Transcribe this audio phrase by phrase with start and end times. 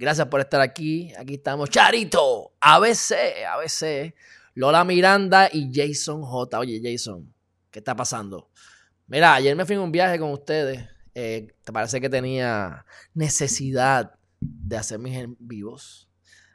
[0.00, 1.12] Gracias por estar aquí.
[1.18, 1.68] Aquí estamos.
[1.68, 3.12] Charito, ABC,
[3.46, 4.14] ABC,
[4.54, 6.58] Lola Miranda y Jason J.
[6.58, 7.30] Oye, Jason,
[7.70, 8.48] ¿qué está pasando?
[9.08, 10.88] Mira, ayer me fui en un viaje con ustedes.
[11.14, 16.08] Eh, te parece que tenía necesidad de hacer mis en vivos.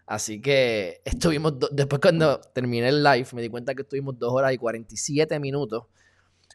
[0.08, 4.54] Así que estuvimos, después cuando terminé el live, me di cuenta que estuvimos dos horas
[4.54, 5.84] y 47 minutos.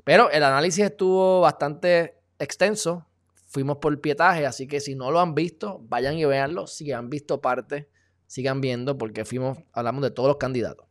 [0.02, 3.06] Pero el análisis estuvo bastante extenso
[3.50, 6.68] fuimos por pietaje, así que si no lo han visto, vayan y véanlo.
[6.68, 7.90] Si han visto parte,
[8.26, 10.86] sigan viendo, porque fuimos, hablamos de todos los candidatos.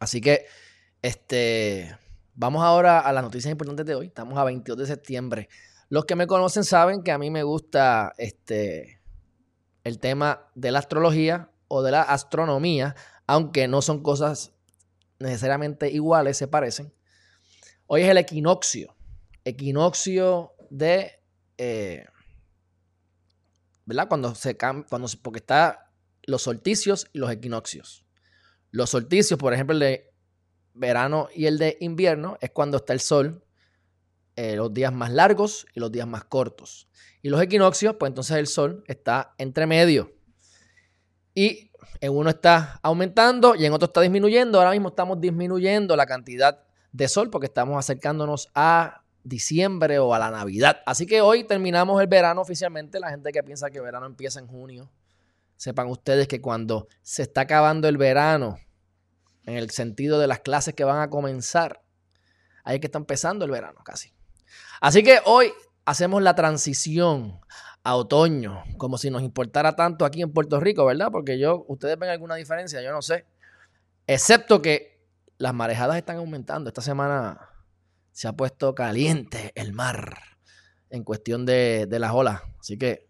[0.00, 0.46] Así que,
[1.02, 1.94] este,
[2.34, 4.06] vamos ahora a las noticias importantes de hoy.
[4.06, 5.48] Estamos a 22 de septiembre.
[5.90, 9.02] Los que me conocen saben que a mí me gusta este,
[9.84, 14.54] el tema de la astrología o de la astronomía, aunque no son cosas
[15.18, 16.94] necesariamente iguales, se parecen.
[17.86, 18.96] Hoy es el equinoccio.
[19.44, 21.20] Equinoccio de
[21.58, 22.06] eh,
[23.86, 24.08] ¿verdad?
[24.08, 25.90] Cuando se cuando porque está
[26.26, 28.04] los solsticios y los equinoccios.
[28.70, 30.14] Los solsticios, por ejemplo, el de
[30.72, 33.44] verano y el de invierno, es cuando está el sol,
[34.36, 36.88] eh, los días más largos y los días más cortos.
[37.22, 40.12] Y los equinoccios, pues entonces el sol está entre medio.
[41.34, 44.58] Y en uno está aumentando y en otro está disminuyendo.
[44.58, 50.18] Ahora mismo estamos disminuyendo la cantidad de sol porque estamos acercándonos a diciembre o a
[50.18, 50.82] la Navidad.
[50.86, 53.00] Así que hoy terminamos el verano oficialmente.
[53.00, 54.90] La gente que piensa que verano empieza en junio,
[55.56, 58.58] sepan ustedes que cuando se está acabando el verano,
[59.46, 61.82] en el sentido de las clases que van a comenzar,
[62.62, 64.12] ahí es que está empezando el verano casi.
[64.80, 65.52] Así que hoy
[65.84, 67.40] hacemos la transición
[67.82, 71.10] a otoño, como si nos importara tanto aquí en Puerto Rico, ¿verdad?
[71.10, 73.26] Porque yo, ustedes ven alguna diferencia, yo no sé.
[74.06, 75.02] Excepto que
[75.36, 76.68] las marejadas están aumentando.
[76.68, 77.53] Esta semana
[78.14, 80.16] se ha puesto caliente el mar
[80.88, 82.42] en cuestión de, las olas.
[82.60, 83.08] Así que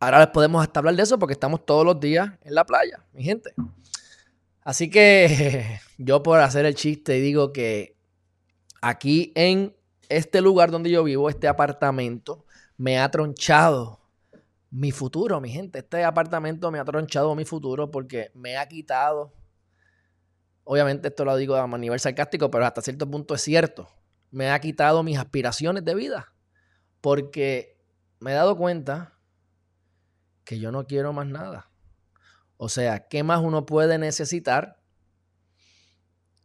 [0.00, 3.04] ahora les podemos hasta hablar de eso porque estamos todos los días en la playa,
[3.12, 3.54] mi gente.
[4.62, 7.96] Así que yo por hacer el chiste digo que
[8.82, 9.76] aquí en
[10.08, 12.44] este lugar donde yo vivo, este apartamento,
[12.76, 14.00] me ha tronchado
[14.72, 15.78] mi futuro, mi gente.
[15.78, 19.32] Este apartamento me ha tronchado mi futuro porque me ha quitado
[20.64, 23.88] Obviamente esto lo digo a nivel sarcástico, pero hasta cierto punto es cierto.
[24.30, 26.32] Me ha quitado mis aspiraciones de vida.
[27.00, 27.78] Porque
[28.18, 29.18] me he dado cuenta
[30.44, 31.70] que yo no quiero más nada.
[32.56, 34.80] O sea, ¿qué más uno puede necesitar?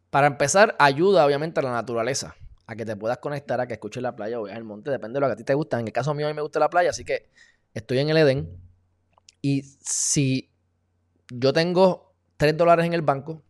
[0.10, 4.02] Para empezar, ayuda obviamente a la naturaleza, a que te puedas conectar, a que escuches
[4.04, 5.80] la playa o veas el monte, depende de lo que a ti te gusta.
[5.80, 7.30] En el caso mío, a mí me gusta la playa, así que
[7.74, 8.60] estoy en el Edén.
[9.42, 10.52] Y si
[11.30, 13.44] yo tengo 3 dólares en el banco,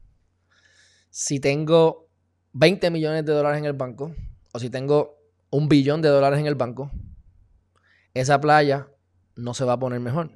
[1.09, 2.07] si tengo
[2.53, 4.15] 20 millones de dólares en el banco
[4.53, 5.17] o si tengo
[5.49, 6.91] un billón de dólares en el banco,
[8.13, 8.87] esa playa
[9.35, 10.31] no se va a poner mejor.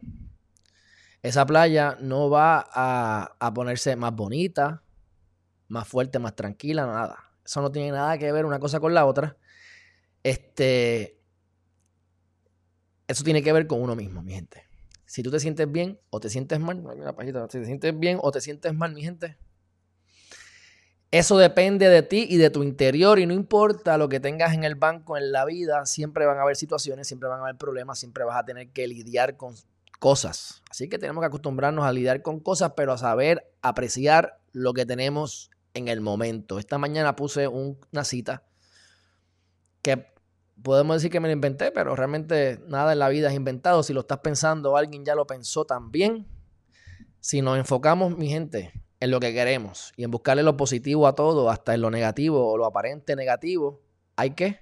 [1.22, 4.83] Esa playa no va a, ponerse más bonita,
[5.69, 7.17] más fuerte, más tranquila, nada.
[7.45, 9.38] Eso no tiene nada que ver una cosa con la otra.
[10.22, 11.19] Este,
[13.07, 14.63] eso tiene que ver con uno mismo, mi gente.
[15.06, 16.83] Si tú te sientes bien o te sientes mal,
[17.22, 19.38] si te sientes bien o te sientes mal, mi gente,
[21.13, 24.63] eso depende de ti y de tu interior y no importa lo que tengas en
[24.63, 28.00] el banco, en la vida, siempre van a haber situaciones, siempre van a haber problemas,
[28.00, 29.53] siempre vas a tener que lidiar con
[30.00, 30.63] cosas.
[30.72, 34.88] Así que tenemos que acostumbrarnos a lidiar con cosas, pero a saber apreciar lo que
[34.88, 36.57] tenemos en el momento.
[36.57, 38.41] Esta mañana puse una cita
[39.84, 40.07] que
[40.63, 43.84] podemos decir que me la inventé, pero realmente nada en la vida es inventado.
[43.84, 46.25] Si lo estás pensando, alguien ya lo pensó también.
[47.19, 51.13] Si nos enfocamos, mi gente, en lo que queremos y en buscarle lo positivo a
[51.13, 53.81] todo, hasta en lo negativo o lo aparente negativo,
[54.15, 54.61] hay que,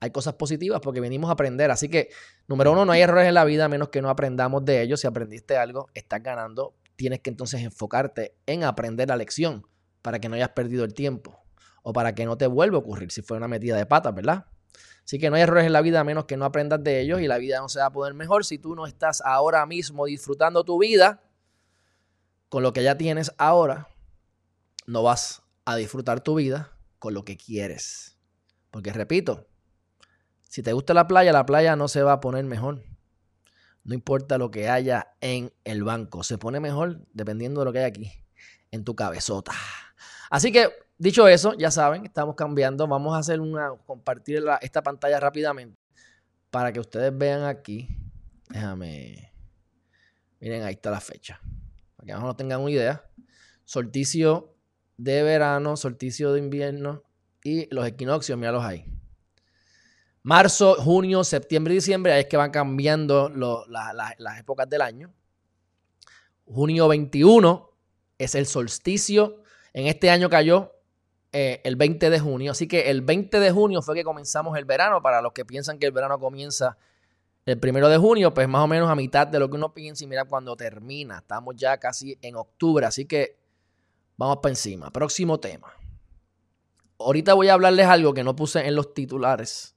[0.00, 1.70] hay cosas positivas porque venimos a aprender.
[1.70, 2.08] Así que,
[2.48, 5.00] número uno, no hay errores en la vida a menos que no aprendamos de ellos.
[5.00, 6.74] Si aprendiste algo, estás ganando.
[6.96, 9.64] Tienes que entonces enfocarte en aprender la lección
[10.02, 11.38] para que no hayas perdido el tiempo
[11.84, 14.46] o para que no te vuelva a ocurrir si fue una metida de patas, ¿verdad?
[15.04, 17.20] Así que no hay errores en la vida a menos que no aprendas de ellos
[17.20, 20.06] y la vida no se va a poner mejor si tú no estás ahora mismo
[20.06, 21.22] disfrutando tu vida
[22.56, 23.90] con lo que ya tienes ahora,
[24.86, 28.16] no vas a disfrutar tu vida con lo que quieres.
[28.70, 29.46] Porque repito,
[30.48, 32.82] si te gusta la playa, la playa no se va a poner mejor.
[33.84, 36.22] No importa lo que haya en el banco.
[36.22, 38.10] Se pone mejor dependiendo de lo que hay aquí,
[38.70, 39.52] en tu cabezota.
[40.30, 42.86] Así que, dicho eso, ya saben, estamos cambiando.
[42.88, 45.78] Vamos a hacer una, compartir esta pantalla rápidamente
[46.50, 47.86] para que ustedes vean aquí.
[48.48, 49.30] Déjame.
[50.40, 51.38] Miren, ahí está la fecha.
[52.06, 53.04] Que abajo no tengan una idea.
[53.64, 54.54] Solsticio
[54.96, 57.02] de verano, solsticio de invierno
[57.42, 58.84] y los equinoccios, míralos ahí.
[60.22, 65.12] Marzo, junio, septiembre y diciembre, ahí es que van cambiando las épocas del año.
[66.46, 67.70] Junio 21
[68.18, 69.42] es el solsticio.
[69.72, 70.72] En este año cayó
[71.32, 72.52] eh, el 20 de junio.
[72.52, 75.02] Así que el 20 de junio fue que comenzamos el verano.
[75.02, 76.78] Para los que piensan que el verano comienza
[77.46, 80.02] el primero de junio, pues más o menos a mitad de lo que uno piensa
[80.02, 81.18] y mira cuando termina.
[81.18, 82.84] Estamos ya casi en octubre.
[82.84, 83.38] Así que
[84.16, 84.90] vamos para encima.
[84.90, 85.72] Próximo tema.
[86.98, 89.76] Ahorita voy a hablarles algo que no puse en los titulares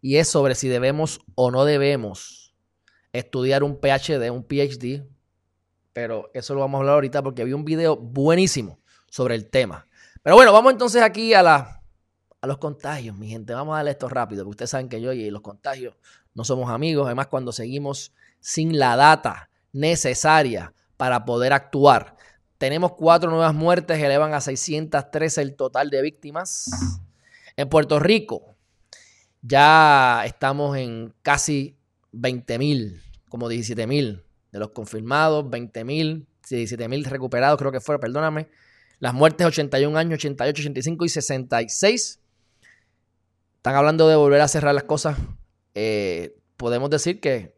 [0.00, 2.54] y es sobre si debemos o no debemos
[3.12, 5.04] estudiar un PhD, un PhD,
[5.92, 8.80] pero eso lo vamos a hablar ahorita porque vi un video buenísimo
[9.10, 9.86] sobre el tema.
[10.22, 11.40] Pero bueno, vamos entonces aquí a,
[12.40, 13.52] a los contagios, mi gente.
[13.52, 15.96] Vamos a darle esto rápido, porque ustedes saben que yo y los contagios
[16.34, 17.06] no somos amigos.
[17.06, 22.16] Además, cuando seguimos sin la data necesaria para poder actuar.
[22.58, 26.70] Tenemos cuatro nuevas muertes, elevan a 613 el total de víctimas.
[27.56, 28.54] En Puerto Rico,
[29.42, 31.76] ya estamos en casi
[32.12, 34.22] 20 mil, como 17 mil
[34.52, 38.48] de los confirmados, 20 mil, 17 mil recuperados, creo que fue, perdóname.
[38.98, 42.20] Las muertes 81 años, 88, 85 y 66.
[43.56, 45.16] Están hablando de volver a cerrar las cosas.
[45.74, 47.56] Eh, podemos decir que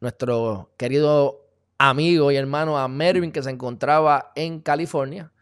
[0.00, 1.48] nuestro querido
[1.78, 5.32] amigo y hermano a Mervin, que se encontraba en California,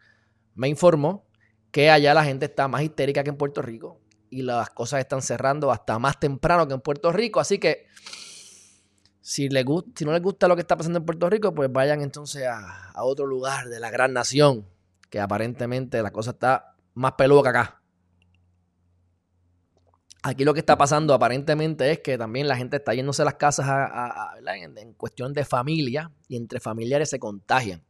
[0.55, 1.25] me informó
[1.71, 3.99] que allá la gente está más histérica que en Puerto Rico
[4.29, 7.39] y las cosas están cerrando hasta más temprano que en Puerto Rico.
[7.39, 7.87] Así que
[9.21, 9.65] si, le,
[9.95, 12.93] si no les gusta lo que está pasando en Puerto Rico, pues vayan entonces a,
[13.03, 14.65] otro lugar de la gran nación,
[15.09, 17.81] que aparentemente la cosa está más peluda que acá.
[20.27, 23.35] Aquí lo que está pasando aparentemente es que también la gente está yéndose a las
[23.35, 23.65] casas
[24.45, 27.81] en, en cuestión de familia y entre familiares se contagian.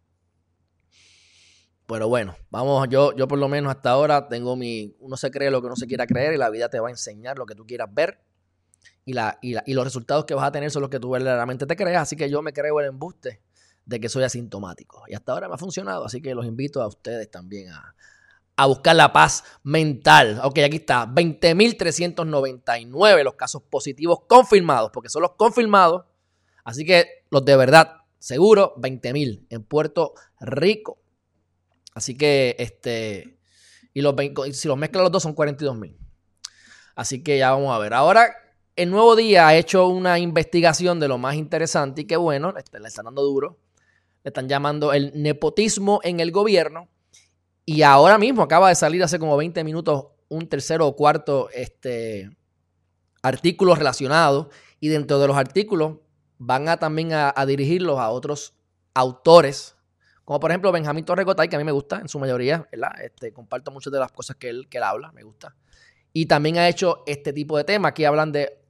[1.87, 5.49] Pero bueno, vamos, yo, yo por lo menos hasta ahora tengo mi, uno se cree
[5.49, 7.55] lo que uno se quiera creer y la vida te va a enseñar lo que
[7.55, 8.23] tú quieras ver
[9.03, 11.75] y, la, y, los resultados que vas a tener son los que tú verdaderamente te
[11.75, 13.41] creas, así que yo me creo el embuste
[13.83, 16.87] de que soy asintomático y hasta ahora me ha funcionado, así que los invito a
[16.87, 17.95] ustedes también a,
[18.57, 20.41] a buscar la paz mental.
[20.43, 26.03] Ok, aquí está, 20.399 los casos positivos confirmados, porque son los confirmados,
[26.65, 30.97] así que los de verdad, seguro, 20.000 en Puerto Rico.
[31.93, 33.39] Así que, este,
[33.91, 34.13] y los,
[34.51, 35.97] si los mezclan los dos son 42 mil.
[36.95, 37.95] Así que ya vamos a ver.
[37.95, 38.35] Ahora,
[38.75, 42.87] el nuevo día ha hecho una investigación de lo más interesante y qué bueno, le
[42.87, 43.57] están dando duro.
[44.23, 46.87] Le están llamando el nepotismo en el gobierno.
[47.67, 52.35] Y ahora mismo acaba de salir hace como 20 minutos un tercero o cuarto este,
[53.21, 54.49] artículo relacionado.
[54.79, 55.97] Y dentro de los artículos
[56.39, 58.55] van a también a dirigirlos a otros
[58.95, 59.77] autores
[60.27, 62.91] como por ejemplo Benjamín Torrecotay, que a mí me gusta en su mayoría, ¿verdad?
[63.01, 65.55] Este, comparto muchas de las cosas que él, que él habla, me gusta.
[66.11, 67.91] Y también ha hecho este tipo de temas.
[67.91, 68.61] Aquí hablan de.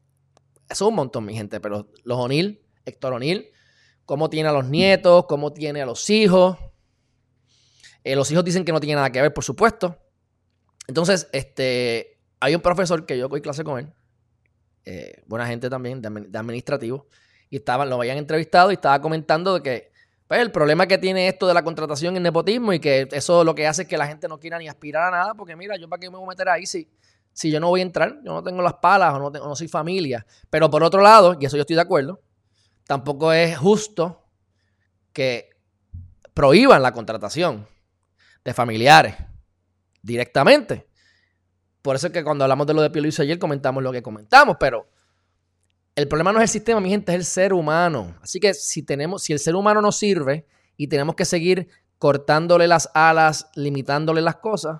[0.69, 3.49] Es un montón, mi gente, pero los O'Neill, Héctor O'Neill,
[4.05, 6.57] cómo tiene a los nietos, cómo tiene a los hijos.
[8.07, 9.97] Eh, los hijos dicen que no tiene nada que ver, por supuesto.
[10.87, 13.93] Entonces, este, hay un profesor que yo doy clase con él,
[14.85, 16.07] eh, buena gente también, de,
[16.39, 17.07] administrativo,
[17.49, 19.91] y estaban, lo habían entrevistado y estaba comentando de que
[20.25, 23.53] pues el problema que tiene esto de la contratación en nepotismo y que eso lo
[23.53, 25.89] que hace es que la gente no quiera ni aspirar a nada, porque mira, yo
[25.89, 26.89] para qué me voy a meter ahí si,
[27.33, 29.67] si yo no voy a entrar, yo no tengo las palas o no, no soy
[29.67, 30.25] familia.
[30.49, 32.21] Pero por otro lado, y eso yo estoy de acuerdo,
[32.85, 34.23] tampoco es justo
[35.11, 35.49] que
[36.33, 37.67] prohíban la contratación
[38.47, 39.13] de familiares
[40.01, 40.87] directamente.
[41.81, 44.01] Por eso es que cuando hablamos de lo de Pio Luis ayer comentamos lo que
[44.01, 44.87] comentamos, pero
[45.95, 48.15] el problema no es el sistema, mi gente, es el ser humano.
[48.21, 52.69] Así que si tenemos, si el ser humano no sirve y tenemos que seguir cortándole
[52.69, 54.79] las alas, limitándole las cosas,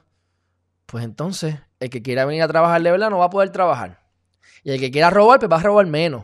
[0.86, 4.00] pues entonces el que quiera venir a trabajar de verdad no va a poder trabajar.
[4.64, 6.24] Y el que quiera robar, pues va a robar menos.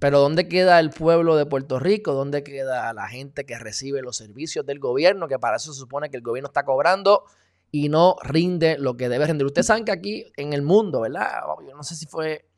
[0.00, 2.14] Pero ¿dónde queda el pueblo de Puerto Rico?
[2.14, 5.28] ¿Dónde queda la gente que recibe los servicios del gobierno?
[5.28, 7.24] Que para eso se supone que el gobierno está cobrando
[7.70, 9.46] y no rinde lo que debe rendir.
[9.46, 11.42] Ustedes saben que aquí en el mundo, ¿verdad?
[11.68, 12.50] Yo no sé si fue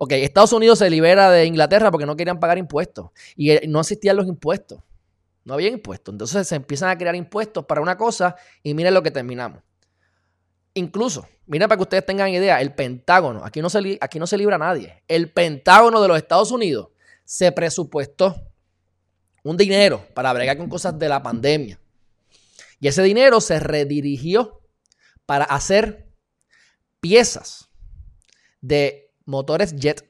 [0.00, 3.80] Ok, Estados Unidos se libera de Inglaterra porque no querían pagar impuestos y eh, no
[3.80, 4.80] existían los impuestos.
[5.44, 6.14] No había impuestos.
[6.14, 9.62] Entonces se empiezan a crear impuestos para una cosa y miren lo que terminamos.
[10.78, 14.38] Incluso, miren para que ustedes tengan idea, el Pentágono, aquí no, se, aquí no se
[14.38, 15.02] libra nadie.
[15.08, 16.90] El Pentágono de los Estados Unidos
[17.24, 18.48] se presupuestó
[19.42, 21.80] un dinero para bregar con cosas de la pandemia.
[22.80, 24.60] Y ese dinero se redirigió
[25.26, 26.06] para hacer
[27.00, 27.68] piezas
[28.60, 30.08] de motores jet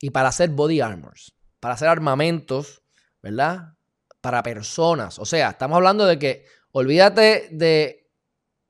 [0.00, 2.82] y para hacer body armors, para hacer armamentos,
[3.22, 3.74] ¿verdad?
[4.20, 5.18] Para personas.
[5.18, 8.01] O sea, estamos hablando de que olvídate de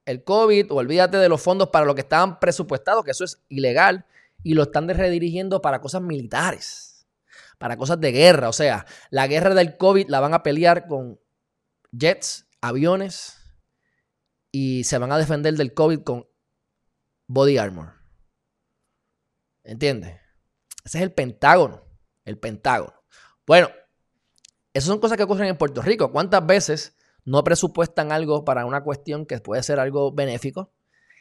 [0.05, 3.43] el COVID o olvídate de los fondos para lo que estaban presupuestados, que eso es
[3.49, 4.07] ilegal,
[4.43, 7.07] y lo están redirigiendo para cosas militares,
[7.59, 8.49] para cosas de guerra.
[8.49, 11.21] O sea, la guerra del COVID la van a pelear con
[11.93, 13.39] jets, aviones,
[14.51, 16.29] y se van a defender del COVID con
[17.27, 17.95] body armor.
[19.65, 20.21] ¿Entiendes?
[20.85, 21.83] Ese es el Pentágono.
[22.25, 22.95] El Pentágono.
[23.47, 23.71] Bueno,
[24.75, 26.13] esas son cosas que ocurren en Puerto Rico.
[26.13, 30.73] ¿Cuántas veces no presupuestan algo para una cuestión que puede ser algo benéfico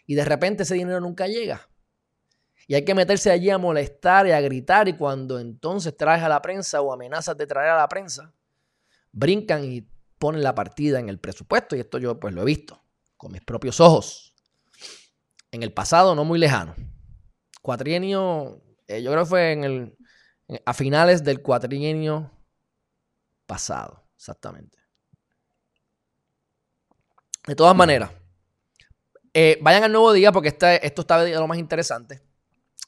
[0.05, 1.69] y de repente ese dinero nunca llega?
[2.67, 6.29] Y hay que meterse allí a molestar y a gritar y cuando entonces traes a
[6.29, 8.33] la prensa o amenazas de traer a la prensa,
[9.11, 12.81] brincan y ponen la partida en el presupuesto y esto yo pues lo he visto
[13.17, 14.33] con mis propios ojos
[15.51, 16.75] en el pasado no muy lejano.
[17.61, 19.97] Cuatrienio eh, yo creo que fue en el,
[20.65, 22.31] a finales del cuatrienio
[23.45, 24.77] pasado, exactamente.
[27.47, 28.11] De todas maneras,
[29.33, 32.21] eh, vayan al nuevo día porque esto está de lo más interesante.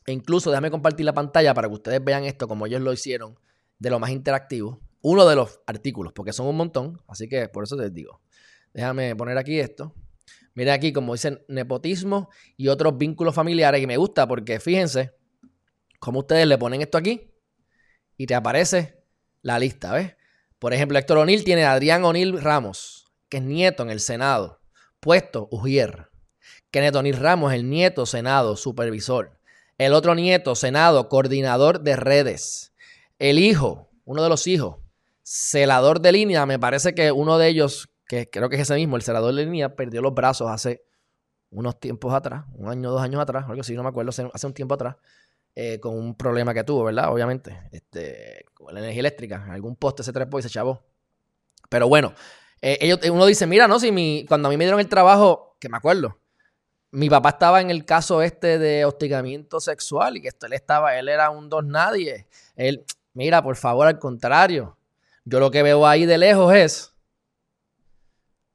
[0.05, 3.39] E incluso déjame compartir la pantalla para que ustedes vean esto como ellos lo hicieron,
[3.79, 4.81] de lo más interactivo.
[5.01, 8.21] Uno de los artículos, porque son un montón, así que por eso les digo.
[8.73, 9.95] Déjame poner aquí esto.
[10.55, 15.13] Miren aquí como dicen nepotismo y otros vínculos familiares y me gusta porque fíjense,
[15.99, 17.33] como ustedes le ponen esto aquí
[18.17, 19.03] y te aparece
[19.41, 20.15] la lista, ¿ves?
[20.59, 23.02] Por ejemplo, Héctor O'Neill tiene a Adrián O'Neill Ramos,
[23.33, 24.59] que es nieto en el Senado,
[24.99, 26.11] puesto Ujier.
[26.69, 29.39] Kenneth Ramos, el nieto Senado, supervisor.
[29.79, 32.73] El otro nieto, Senado, coordinador de redes.
[33.17, 34.77] El hijo, uno de los hijos,
[35.23, 38.97] celador de línea, me parece que uno de ellos, que creo que es ese mismo,
[38.97, 40.83] el celador de línea, perdió los brazos hace
[41.49, 44.53] unos tiempos atrás, un año, dos años atrás, algo así, no me acuerdo, hace un
[44.53, 44.97] tiempo atrás.
[45.55, 47.11] Eh, con un problema que tuvo, ¿verdad?
[47.11, 50.83] Obviamente, este, con la energía eléctrica, algún poste se trepó y se chavó.
[51.67, 52.13] Pero bueno,
[52.65, 55.57] eh, ellos, uno dice, mira, no, si mi, cuando a mí me dieron el trabajo,
[55.59, 56.17] que me acuerdo,
[56.91, 60.97] mi papá estaba en el caso este de hostigamiento sexual y que esto, él estaba,
[60.97, 62.25] él era un dos nadie.
[62.55, 64.77] Él, mira, por favor, al contrario,
[65.25, 66.93] yo lo que veo ahí de lejos es,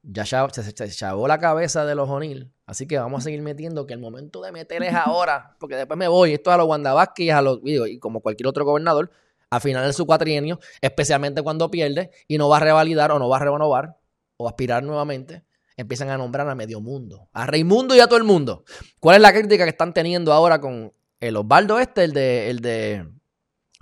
[0.01, 3.85] ya se, se, chavó la cabeza de los O'Neill Así que vamos a seguir metiendo,
[3.85, 6.33] que el momento de meter es ahora, porque después me voy.
[6.33, 9.11] Esto a los Wanda y a los, y como cualquier otro gobernador,
[9.51, 13.29] a final de su cuatrienio, especialmente cuando pierde y no va a revalidar o no
[13.29, 13.98] va a renovar
[14.41, 15.43] o aspirar nuevamente,
[15.75, 18.63] empiezan a nombrar a medio mundo, a Raimundo y a todo el mundo.
[18.99, 22.59] ¿Cuál es la crítica que están teniendo ahora con el Osvaldo este, el de, el
[22.61, 23.05] de,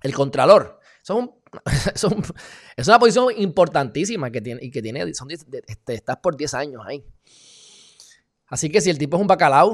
[0.01, 0.79] el Contralor?
[1.03, 1.37] Son
[2.75, 6.81] es una posición importantísima que tiene, y que tiene, son, este, estás por 10 años
[6.85, 7.05] ahí.
[8.47, 9.71] Así que si el tipo es un bacalao,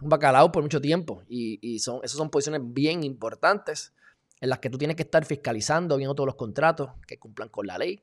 [0.00, 3.92] un bacalao por mucho tiempo, y, son, esas son posiciones bien importantes
[4.40, 7.66] en las que tú tienes que estar fiscalizando, viendo todos los contratos, que cumplan con
[7.66, 8.02] la ley,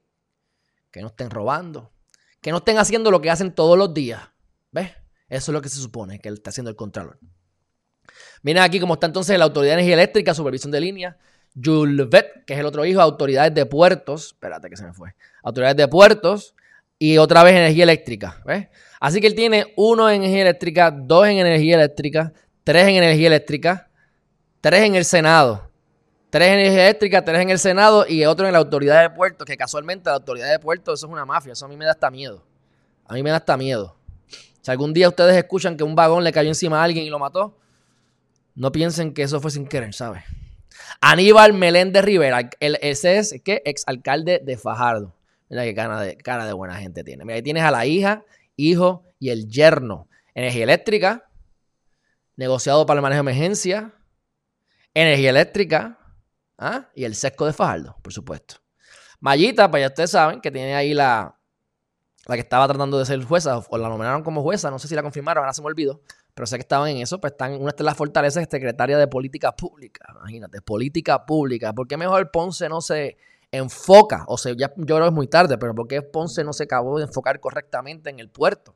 [0.91, 1.91] que no estén robando,
[2.41, 4.21] que no estén haciendo lo que hacen todos los días.
[4.71, 4.91] ¿Ves?
[5.27, 7.19] Eso es lo que se supone que está haciendo el Contralor.
[8.41, 11.17] Miren aquí cómo está entonces la Autoridad de Energía Eléctrica, Supervisión de Línea,
[11.61, 15.77] Julvet, que es el otro hijo, Autoridades de Puertos, espérate que se me fue, Autoridades
[15.77, 16.55] de Puertos
[16.97, 18.41] y otra vez Energía Eléctrica.
[18.45, 18.67] ¿Ves?
[18.99, 23.27] Así que él tiene uno en energía eléctrica, dos en energía eléctrica, tres en energía
[23.27, 23.89] eléctrica,
[24.61, 25.68] tres en el Senado,
[26.29, 29.45] tres en energía eléctrica, tres en el Senado y otro en la autoridad de puertos,
[29.45, 31.91] que casualmente la autoridad de puertos eso es una mafia, eso a mí me da
[31.91, 32.43] hasta miedo.
[33.05, 33.95] A mí me da hasta miedo.
[34.61, 37.19] Si algún día ustedes escuchan que un vagón le cayó encima a alguien y lo
[37.19, 37.57] mató,
[38.55, 40.23] no piensen que eso fue sin querer, ¿sabes?
[41.01, 43.61] Aníbal Meléndez Rivera, el, ese es ¿qué?
[43.65, 45.15] exalcalde de Fajardo.
[45.49, 47.25] Mira qué cara de, cara de buena gente tiene.
[47.25, 48.23] Mira, ahí tienes a la hija
[48.59, 50.07] hijo y el yerno.
[50.33, 51.29] Energía eléctrica,
[52.35, 53.93] negociado para el manejo de emergencia,
[54.93, 55.98] energía eléctrica
[56.59, 56.89] ¿ah?
[56.93, 58.55] y el sesco de Fajardo, por supuesto.
[59.21, 61.39] Mayita, pues ya ustedes saben que tiene ahí la,
[62.27, 64.95] la que estaba tratando de ser jueza, o la nominaron como jueza, no sé si
[64.95, 66.01] la confirmaron, ahora se me olvidó,
[66.33, 69.55] pero sé que estaban en eso, pues están, una de las fortalezas secretaria de política
[69.55, 73.17] pública, imagínate, política pública, ¿por qué mejor Ponce no se
[73.51, 76.65] enfoca, o sea, ya yo creo es muy tarde, pero ¿por qué Ponce no se
[76.65, 78.75] acabó de enfocar correctamente en el puerto?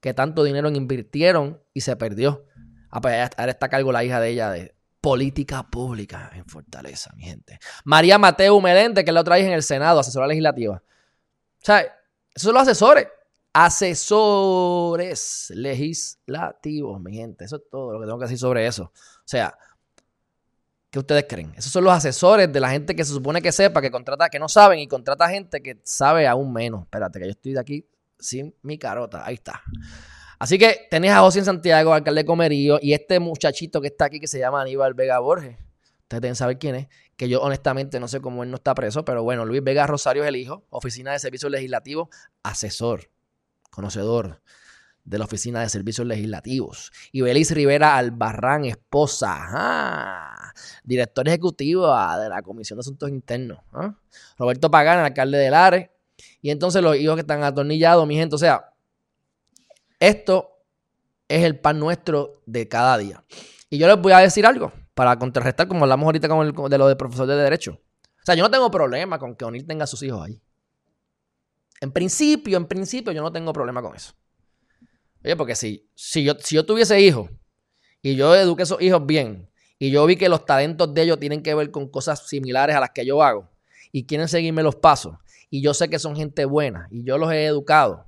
[0.00, 2.44] Que tanto dinero invirtieron y se perdió.
[2.90, 7.12] Ah, pues ahora está a cargo la hija de ella de política pública en Fortaleza,
[7.14, 7.58] mi gente.
[7.84, 10.76] María Mateo Melende, que es la otra hija en el Senado, asesora legislativa.
[10.76, 13.08] O sea, esos son los asesores.
[13.52, 17.44] Asesores legislativos, mi gente.
[17.44, 18.84] Eso es todo lo que tengo que decir sobre eso.
[18.84, 19.54] O sea,
[20.90, 21.52] ¿Qué ustedes creen?
[21.56, 24.38] Esos son los asesores de la gente que se supone que sepa, que contrata, que
[24.38, 26.84] no saben y contrata gente que sabe aún menos.
[26.84, 27.86] Espérate, que yo estoy de aquí
[28.18, 29.26] sin mi carota.
[29.26, 29.60] Ahí está.
[30.44, 34.04] Así que tenés a José en Santiago, alcalde de Comerío, y este muchachito que está
[34.04, 35.56] aquí que se llama Aníbal Vega Borges.
[36.02, 36.88] Ustedes deben saber quién es.
[37.16, 40.22] Que yo honestamente no sé cómo él no está preso, pero bueno, Luis Vega Rosario
[40.22, 42.08] es el hijo, oficina de servicios legislativos,
[42.42, 43.08] asesor,
[43.70, 44.42] conocedor
[45.02, 46.92] de la Oficina de Servicios Legislativos.
[47.10, 53.60] Y Belis Rivera Albarrán, esposa, ah, director ejecutivo ah, de la Comisión de Asuntos Internos.
[53.72, 53.94] Ah.
[54.36, 55.88] Roberto Pagán, alcalde de Lares.
[56.42, 58.34] Y entonces los hijos que están atornillados, mi gente.
[58.34, 58.73] O sea,
[60.08, 60.50] esto
[61.28, 63.24] es el pan nuestro de cada día.
[63.70, 66.78] Y yo les voy a decir algo para contrarrestar, como hablamos ahorita con el, de
[66.78, 67.72] lo de profesor de Derecho.
[67.72, 70.40] O sea, yo no tengo problema con que O'Neill tenga a sus hijos ahí.
[71.80, 74.14] En principio, en principio, yo no tengo problema con eso.
[75.24, 77.30] Oye, porque si, si, yo, si yo tuviese hijos
[78.00, 81.18] y yo eduqué a esos hijos bien y yo vi que los talentos de ellos
[81.18, 83.50] tienen que ver con cosas similares a las que yo hago
[83.90, 85.16] y quieren seguirme los pasos
[85.50, 88.06] y yo sé que son gente buena y yo los he educado,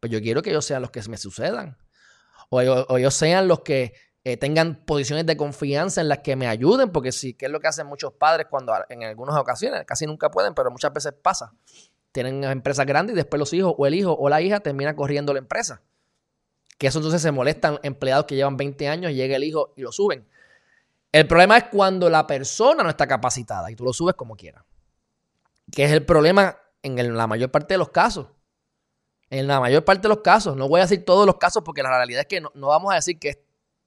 [0.00, 1.76] pues yo quiero que ellos sean los que me sucedan.
[2.50, 6.90] O ellos, sean los que eh, tengan posiciones de confianza en las que me ayuden,
[6.90, 10.30] porque sí, que es lo que hacen muchos padres cuando en algunas ocasiones, casi nunca
[10.30, 11.52] pueden, pero muchas veces pasa.
[12.12, 15.32] Tienen empresas grandes y después los hijos o el hijo o la hija termina corriendo
[15.32, 15.82] la empresa.
[16.78, 19.92] Que eso entonces se molestan empleados que llevan 20 años, llega el hijo y lo
[19.92, 20.26] suben.
[21.12, 24.64] El problema es cuando la persona no está capacitada y tú lo subes como quieras.
[25.70, 28.28] Que es el problema en la mayor parte de los casos.
[29.30, 30.56] En la mayor parte de los casos.
[30.56, 32.92] No voy a decir todos los casos porque la realidad es que no, no vamos
[32.92, 33.38] a decir que es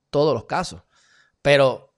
[0.09, 0.83] todos los casos.
[1.41, 1.93] Pero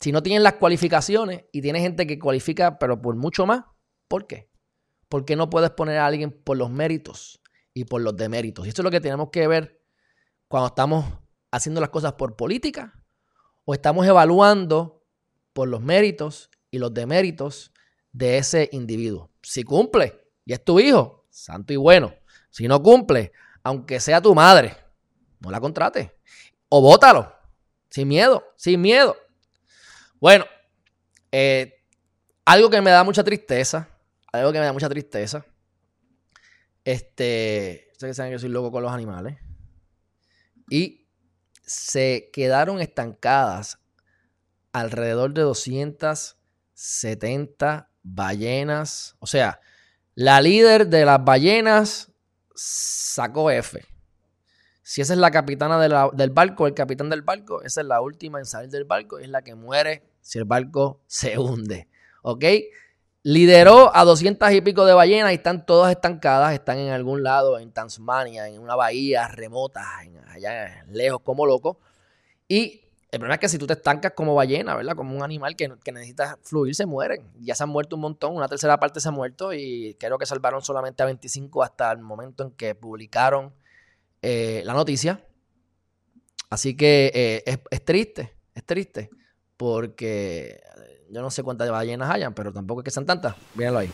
[0.00, 3.64] si no tienen las cualificaciones y tiene gente que cualifica, pero por mucho más,
[4.08, 4.48] ¿por qué?
[5.08, 7.40] ¿Por qué no puedes poner a alguien por los méritos
[7.74, 8.64] y por los deméritos?
[8.64, 9.82] Y esto es lo que tenemos que ver
[10.48, 11.04] cuando estamos
[11.50, 12.94] haciendo las cosas por política
[13.64, 15.04] o estamos evaluando
[15.52, 17.72] por los méritos y los deméritos
[18.12, 19.30] de ese individuo.
[19.42, 22.14] Si cumple y es tu hijo, santo y bueno.
[22.50, 24.76] Si no cumple, aunque sea tu madre,
[25.40, 26.16] no la contrate.
[26.68, 27.32] O bótalo.
[27.88, 29.16] Sin miedo, sin miedo.
[30.20, 30.44] Bueno,
[31.32, 31.84] eh,
[32.44, 33.88] algo que me da mucha tristeza,
[34.32, 35.44] algo que me da mucha tristeza.
[36.84, 39.38] Este, ustedes saben que soy loco con los animales
[40.70, 41.06] y
[41.62, 43.78] se quedaron estancadas
[44.72, 49.16] alrededor de 270 ballenas.
[49.18, 49.60] O sea,
[50.14, 52.09] la líder de las ballenas
[52.60, 53.82] sacó F.
[54.82, 58.38] Si esa es la capitana del barco, el capitán del barco, esa es la última
[58.38, 61.88] en salir del barco es la que muere si el barco se hunde.
[62.22, 62.44] ¿Ok?
[63.22, 67.58] Lideró a doscientas y pico de ballenas y están todas estancadas, están en algún lado,
[67.58, 69.82] en Tasmania, en una bahía remota,
[70.28, 71.78] allá lejos como loco.
[72.46, 74.94] Y el problema es que si tú te estancas como ballena, ¿verdad?
[74.94, 77.28] Como un animal que, necesita fluir, se mueren.
[77.40, 80.26] Ya se han muerto un montón, una tercera parte se ha muerto y creo que
[80.26, 83.52] salvaron solamente a 25 hasta el momento en que publicaron
[84.22, 85.24] eh, la noticia.
[86.50, 89.10] Así que eh, es, triste, es triste,
[89.56, 90.60] porque
[91.10, 93.34] yo no sé cuántas ballenas hayan, pero tampoco es que sean tantas.
[93.56, 93.90] Míralo ahí.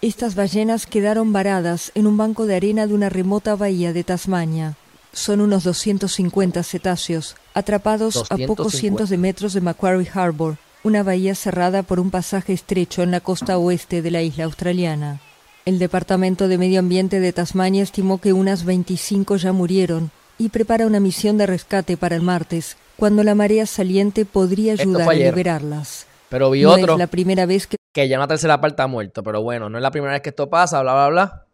[0.00, 4.76] Estas ballenas quedaron varadas en un banco de arena de una remota bahía de Tasmania.
[5.12, 11.34] Son unos 250 cetáceos atrapados a pocos cientos de metros de Macquarie Harbour, una bahía
[11.34, 15.20] cerrada por un pasaje estrecho en la costa oeste de la isla australiana.
[15.64, 20.86] El Departamento de Medio Ambiente de Tasmania estimó que unas 25 ya murieron y prepara
[20.86, 26.06] una misión de rescate para el martes, cuando la marea saliente podría ayudar a liberarlas.
[26.28, 26.94] Pero vi otro.
[26.94, 27.76] Es la primera vez que.
[27.92, 30.30] Que ya una tercera parte ha muerto, pero bueno, no es la primera vez que
[30.30, 31.46] esto pasa, bla, bla, bla.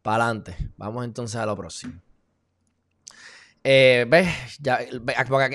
[0.00, 0.56] Para adelante.
[0.76, 1.94] Vamos entonces a lo próximo.
[3.64, 4.28] Eh, ¿Ves?
[4.60, 4.80] Ya,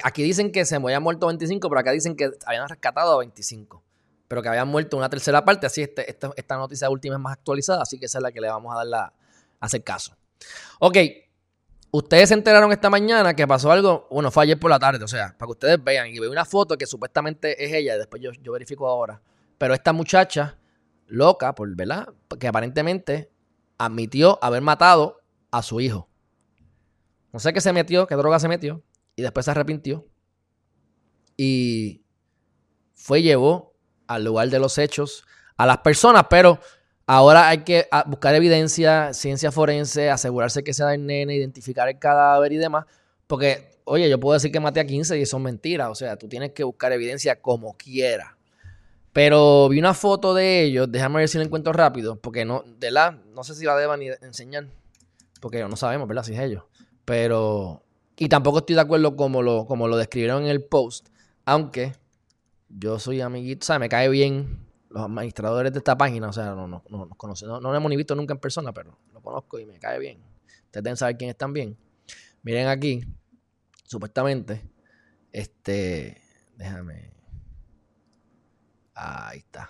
[0.04, 3.84] aquí dicen que se habían muerto 25, pero acá dicen que habían rescatado a 25.
[4.28, 5.67] Pero que habían muerto una tercera parte.
[5.67, 8.41] Así, este, esta, esta noticia última es más actualizada, así que esa es la que
[8.41, 9.13] le vamos a dar la, a
[9.60, 10.15] hacer caso.
[10.80, 10.98] Ok,
[11.89, 15.08] Ustedes se enteraron esta mañana que pasó algo, bueno, fue ayer por la tarde, o
[15.08, 18.32] sea, para que ustedes vean y veo una foto que supuestamente es ella, después yo,
[18.34, 19.22] yo verifico ahora.
[19.58, 20.58] Pero esta muchacha,
[21.08, 22.10] loca, por, ¿verdad?
[22.39, 23.32] Que aparentemente
[23.78, 26.07] admitió haber matado a su hijo.
[27.32, 28.84] No sé qué se metió, qué droga se metió,
[29.16, 30.08] y después se arrepintió.
[31.36, 32.04] Y
[32.96, 33.76] fue y llevó
[34.08, 36.60] al lugar de los hechos a las personas, pero
[37.10, 41.98] Ahora hay que ah, buscar evidencia, ciencia forense, asegurarse que sea el nene, identificar el
[41.98, 42.86] cadáver y demás.
[43.28, 45.90] Porque, oye, yo puedo decir que maté a 15 y eso es mentira.
[45.90, 48.38] O sea, tú tienes que buscar evidencia como quiera.
[49.13, 52.92] Pero vi una foto de ellos, déjame ver si la encuentro rápido, porque no, de
[52.92, 54.68] la, no sé si la deban ni enseñar,
[55.40, 56.24] porque no sabemos, ¿verdad?
[56.24, 56.66] Si es ellos.
[57.08, 57.86] Pero,
[58.17, 61.08] y tampoco estoy de acuerdo como lo, como lo describieron en el post,
[61.46, 61.93] aunque
[62.67, 66.48] yo soy amiguito, o sea, me cae bien los administradores de esta página, o sea,
[66.48, 69.22] no, no, no nos conocemos, no, lo hemos ni visto nunca en persona, pero lo
[69.22, 70.22] conozco y me cae bien.
[70.65, 71.78] Ustedes deben saber quiénes están bien.
[72.43, 73.06] Miren aquí,
[73.86, 74.70] supuestamente,
[75.32, 76.22] este,
[76.58, 77.13] déjame,
[78.93, 79.70] ahí está.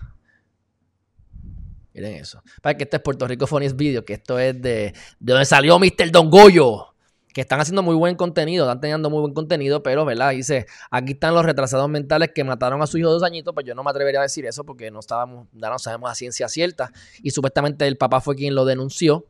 [1.93, 2.41] Miren eso.
[2.63, 5.78] Para que este es Puerto Rico Funniest Video, que esto es de, de donde salió
[5.78, 6.10] Mr.
[6.12, 6.97] Don Goyo
[7.34, 10.32] que están haciendo muy buen contenido, están teniendo muy buen contenido, pero, ¿verdad?
[10.32, 13.66] Dice, aquí están los retrasados mentales que mataron a su hijo de dos añitos, pues
[13.66, 16.48] yo no me atrevería a decir eso porque no estábamos, ya no sabemos a ciencia
[16.48, 16.92] cierta.
[17.22, 19.28] Y supuestamente el papá fue quien lo denunció.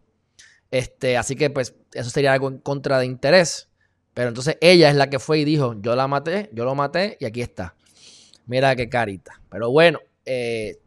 [0.72, 3.70] Este, así que, pues, eso sería algo en contra de interés.
[4.14, 7.18] Pero entonces ella es la que fue y dijo, yo la maté, yo lo maté
[7.20, 7.76] y aquí está.
[8.48, 9.42] Mira qué carita.
[9.50, 10.80] Pero bueno, eh,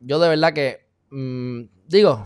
[0.00, 2.24] yo de verdad que, mm, digo,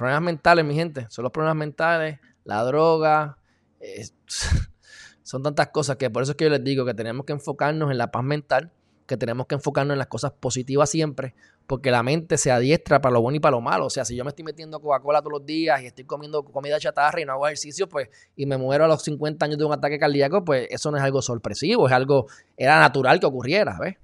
[0.00, 3.38] problemas mentales, mi gente, son los problemas mentales la droga.
[5.22, 7.90] son tantas cosas que por eso es que yo les digo que tenemos que enfocarnos
[7.90, 8.72] en la paz mental,
[9.06, 11.34] que tenemos que enfocarnos en las cosas positivas siempre,
[11.66, 13.86] porque la mente se adiestra para lo bueno y para lo malo.
[13.86, 16.78] O sea, si yo me estoy metiendo Coca-Cola todos los días y estoy comiendo comida
[16.78, 19.72] chatarra y no hago ejercicio, pues, y me muero a los 50 años de un
[19.72, 23.96] ataque cardíaco, pues eso no es algo sorpresivo, es algo, era natural que ocurriera, ¿ves?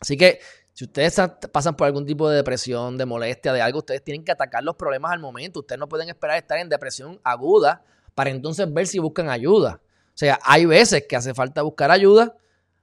[0.00, 0.40] Así que
[0.74, 1.16] si ustedes
[1.52, 4.74] pasan por algún tipo de depresión, de molestia, de algo, ustedes tienen que atacar los
[4.74, 5.60] problemas al momento.
[5.60, 7.84] Ustedes no pueden esperar estar en depresión aguda
[8.16, 9.80] para entonces ver si buscan ayuda.
[10.08, 12.36] O sea, hay veces que hace falta buscar ayuda,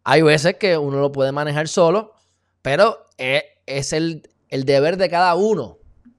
[0.06, 2.14] hay veces que uno lo puede manejar solo,
[2.62, 5.78] pero es, el, el deber de cada uno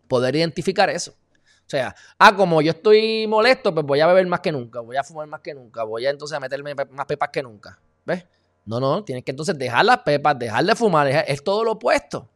[0.08, 1.12] poder identificar eso.
[1.12, 4.96] O sea, ah, como yo estoy molesto, pues voy a beber más que nunca, voy
[4.98, 7.78] a fumar más que nunca, voy a entonces a meterme más pepas que nunca.
[8.04, 8.26] ¿Ves?
[8.64, 12.28] No, no, tienes que entonces dejar las pepas, dejar de fumar, es todo lo opuesto.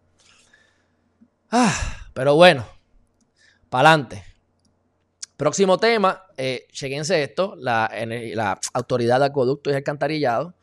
[1.50, 1.72] Ah,
[2.12, 2.66] pero bueno,
[3.68, 4.24] para adelante.
[5.36, 7.90] Próximo tema, eh, chequense esto, la,
[8.72, 10.54] Autoridad de Acueducto y Alcantarillado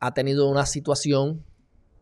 [0.00, 1.44] ha tenido una situación,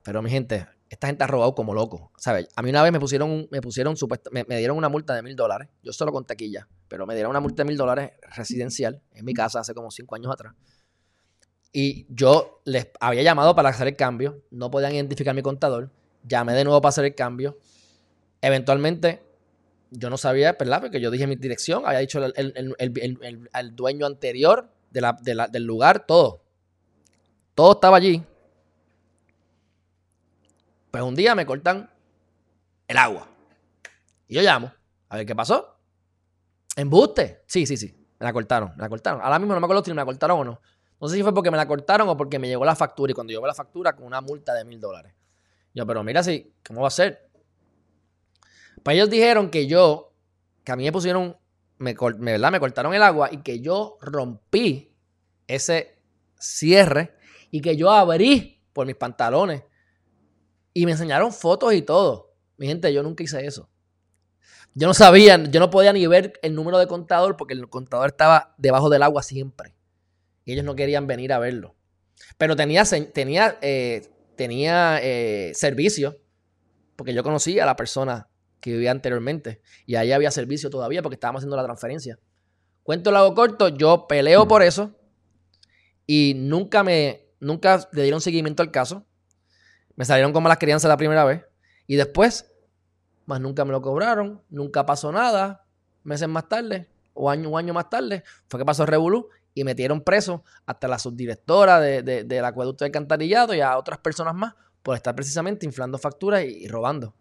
[0.04, 2.46] pero mi gente, esta gente ha robado como loco, ¿sabes?
[2.54, 3.96] A mí una vez me pusieron, me pusieron,
[4.30, 7.40] me dieron una multa de mil dólares, yo solo con taquilla, pero me dieron una
[7.40, 10.54] multa de mil dólares residencial en mi casa hace como cinco años atrás.
[11.72, 15.90] Y yo les había llamado para hacer el cambio, no podían identificar mi contador,
[16.24, 17.58] llamé de nuevo para hacer el cambio.
[18.40, 19.22] Eventualmente,
[19.90, 20.80] yo no sabía, ¿verdad?
[20.80, 26.42] Porque yo dije mi dirección, había dicho el, dueño anterior del lugar, todo.
[27.54, 28.22] Todo estaba allí.
[30.90, 31.88] Pues un día me cortan
[32.88, 33.28] el agua.
[34.26, 34.72] Y yo llamo,
[35.08, 35.76] a ver qué pasó.
[36.74, 37.42] ¿Embuste?
[37.46, 37.94] Sí, sí, sí.
[38.18, 39.20] Me la cortaron, me la cortaron.
[39.22, 40.60] Ahora mismo no me acuerdo si me la cortaron o no.
[41.00, 43.10] No sé si fue porque me la cortaron o porque me llegó la factura.
[43.10, 45.14] Y cuando llegó la factura, con una multa de mil dólares.
[45.72, 47.30] Yo, pero mira, si, ¿cómo va a ser?
[48.82, 50.12] Pues ellos dijeron que yo,
[50.62, 51.36] que a mí me pusieron,
[51.78, 52.52] me, ¿verdad?
[52.52, 54.94] me cortaron el agua y que yo rompí
[55.46, 55.98] ese
[56.38, 57.16] cierre
[57.50, 59.62] y que yo abrí por mis pantalones.
[60.74, 62.34] Y me enseñaron fotos y todo.
[62.58, 63.70] Mi gente, yo nunca hice eso.
[64.74, 68.08] Yo no sabía, yo no podía ni ver el número de contador porque el contador
[68.08, 69.74] estaba debajo del agua siempre
[70.52, 71.76] ellos no querían venir a verlo.
[72.38, 76.18] Pero tenía, tenía, eh, tenía eh, servicio,
[76.96, 78.28] porque yo conocía a la persona
[78.60, 82.18] que vivía anteriormente y ahí había servicio todavía porque estábamos haciendo la transferencia.
[82.82, 84.94] Cuento lo hago corto, yo peleo por eso
[86.06, 89.06] y nunca me, nunca le dieron seguimiento al caso.
[89.96, 91.44] Me salieron como las crianzas la primera vez
[91.86, 92.50] y después,
[93.26, 95.66] más nunca me lo cobraron, nunca pasó nada.
[96.02, 100.00] Meses más tarde, o año, un año más tarde, fue que pasó Revolú y metieron
[100.02, 104.96] preso hasta la subdirectora de, del acueducto de Cantarillado y a otras personas más por
[104.96, 107.14] estar precisamente inflando facturas y, robando.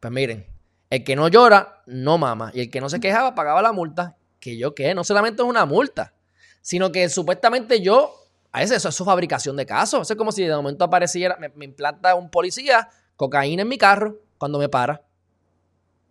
[0.00, 0.46] Pues miren,
[0.90, 2.50] el que no llora, no mama.
[2.54, 4.16] Y el que no se quejaba, pagaba la multa.
[4.38, 6.14] Que yo qué, no solamente es una multa,
[6.62, 8.14] sino que supuestamente yo,
[8.52, 10.02] a eso, eso es su fabricación de casos.
[10.02, 13.76] Eso es como si de momento apareciera, me, me implanta un policía cocaína en mi
[13.76, 15.02] carro cuando me para.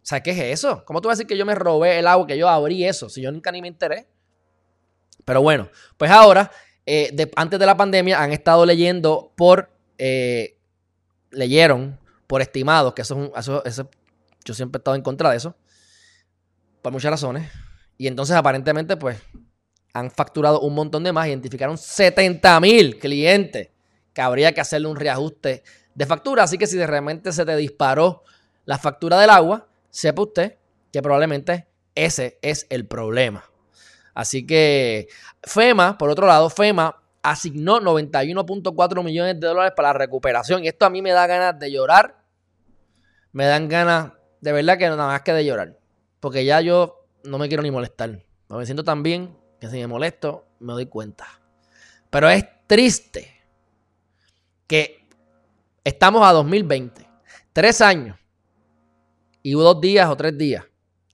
[0.04, 0.84] ¿Sabes qué es eso?
[0.86, 3.10] ¿Cómo tú vas a decir que yo me robé el agua, que yo abrí eso,
[3.10, 4.08] si yo nunca ni me enteré?
[5.26, 6.52] Pero bueno, pues ahora,
[6.86, 10.58] eh, antes de la pandemia, han estado leyendo por, eh,
[11.32, 13.90] leyeron por estimados, que eso, eso, eso,
[14.46, 15.56] yo siempre he estado en contra de eso,
[16.82, 17.50] por muchas razones.
[17.98, 19.18] Y entonces aparentemente, pues,
[19.94, 23.70] han facturado un montón de más, identificaron 70 mil clientes
[24.14, 26.44] que habría que hacerle un reajuste de factura.
[26.44, 28.24] Así que si de repente se te disparó
[28.66, 30.58] la factura del agua, sepa usted
[30.92, 33.49] que probablemente ese es el problema.
[34.20, 35.08] Así que
[35.44, 40.66] FEMA, por otro lado, FEMA asignó 91.4 millones de dólares para la recuperación.
[40.66, 42.22] Y esto a mí me da ganas de llorar.
[43.32, 45.80] Me dan ganas, de verdad que nada más que de llorar.
[46.20, 48.22] Porque ya yo no me quiero ni molestar.
[48.50, 51.26] Me siento tan bien que si me molesto, me doy cuenta.
[52.10, 53.42] Pero es triste
[54.68, 55.08] que
[55.86, 57.08] estamos a 2020,
[57.54, 58.18] tres años
[59.44, 60.66] y dos días o tres días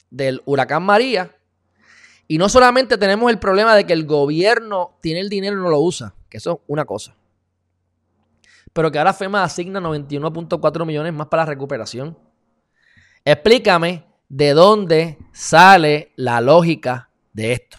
[0.09, 1.34] del huracán María.
[2.27, 5.69] Y no solamente tenemos el problema de que el gobierno tiene el dinero y no
[5.69, 7.15] lo usa, que eso es una cosa.
[8.73, 12.17] Pero que ahora FEMA asigna 91.4 millones más para la recuperación.
[13.23, 17.77] Explícame de dónde sale la lógica de esto.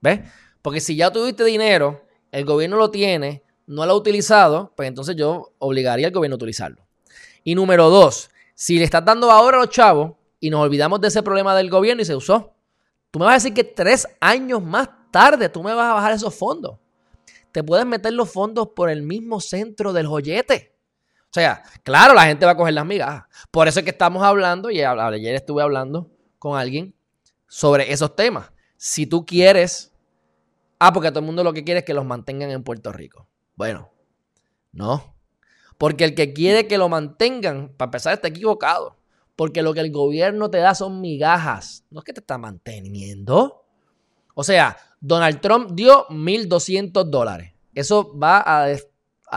[0.00, 0.20] ¿Ves?
[0.62, 5.16] Porque si ya tuviste dinero, el gobierno lo tiene, no lo ha utilizado, pues entonces
[5.16, 6.86] yo obligaría al gobierno a utilizarlo.
[7.44, 11.08] Y número dos, si le estás dando ahora a los chavos y nos olvidamos de
[11.08, 12.51] ese problema del gobierno y se usó,
[13.12, 16.12] tú me vas a decir que tres años más tarde tú me vas a bajar
[16.12, 16.78] esos fondos.
[17.52, 20.74] Te puedes meter los fondos por el mismo centro del joyete.
[21.26, 23.24] O sea, claro, la gente va a coger las migajas.
[23.50, 26.94] Por eso es que estamos hablando, y ayer estuve hablando con alguien
[27.46, 28.50] sobre esos temas.
[28.76, 29.92] Si tú quieres,
[30.78, 33.28] ah, porque todo el mundo lo que quiere es que los mantengan en Puerto Rico.
[33.54, 33.90] Bueno,
[34.72, 35.14] no.
[35.78, 38.96] Porque el que quiere que lo mantengan, para empezar, está equivocado.
[39.36, 41.84] Porque lo que el gobierno te da son migajas.
[41.90, 43.64] No es que te está manteniendo.
[44.34, 47.52] O sea, Donald Trump dio 1.200 dólares.
[47.74, 48.66] Eso va a,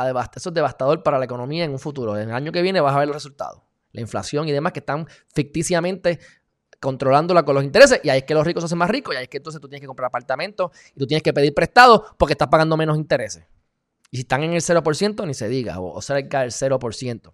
[0.06, 0.38] devastar.
[0.38, 2.18] Eso es devastador para la economía en un futuro.
[2.18, 3.62] En el año que viene vas a ver los resultados.
[3.92, 6.20] La inflación y demás que están ficticiamente
[6.82, 8.02] controlándola con los intereses.
[8.04, 9.16] Y ahí es que los ricos se hacen más ricos.
[9.16, 11.54] Y ahí es que entonces tú tienes que comprar apartamentos y tú tienes que pedir
[11.54, 13.46] prestado porque estás pagando menos intereses.
[14.12, 17.34] Y si están en el 0%, ni se diga, o, cerca del 0%.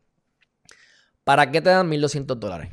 [1.23, 2.71] ¿Para qué te dan 1.200 dólares?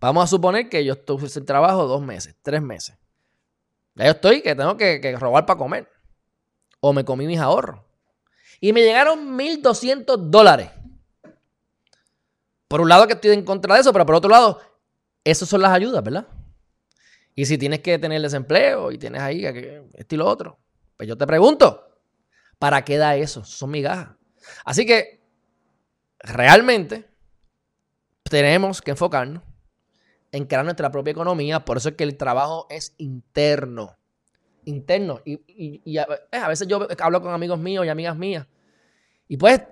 [0.00, 2.96] Vamos a suponer que yo estuve en trabajo dos meses, tres meses.
[3.94, 5.90] Ya yo estoy que tengo que, robar para comer.
[6.80, 7.80] O me comí mis ahorros.
[8.60, 10.70] Y me llegaron 1.200 dólares.
[12.68, 14.60] Por un lado que estoy en contra de eso, pero por otro lado,
[15.24, 16.26] esas son las ayudas, ¿verdad?
[17.34, 20.58] Y si tienes que tener desempleo y tienes ahí esto y lo otro,
[20.96, 21.86] pues yo te pregunto,
[22.58, 23.44] ¿Para qué da eso?
[23.44, 24.16] Son migajas.
[24.64, 25.20] Así que
[26.18, 27.08] realmente
[28.28, 29.42] tenemos que enfocarnos
[30.32, 31.64] en crear nuestra propia economía.
[31.64, 33.96] Por eso es que el trabajo es interno.
[34.64, 35.20] Interno.
[35.24, 38.46] Y, a, eh, a, veces yo hablo con amigos míos y amigas mías.
[39.28, 39.62] Y pues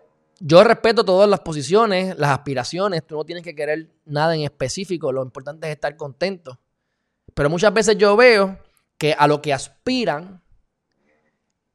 [0.41, 3.07] yo respeto todas las posiciones, las aspiraciones.
[3.07, 5.13] Tú no tienes que querer nada en específico.
[5.13, 6.61] Lo importante es estar contento.
[7.35, 8.59] Pero muchas veces yo veo
[8.99, 10.43] que a lo que aspiran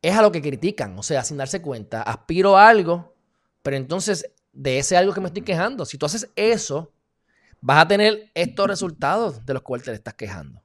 [0.01, 3.15] es a lo que critican, o sea, sin darse cuenta, aspiro a algo,
[3.61, 6.91] pero entonces de ese algo que me estoy quejando, si tú haces eso,
[7.61, 10.61] vas a tener estos resultados de los cuales te estás quejando.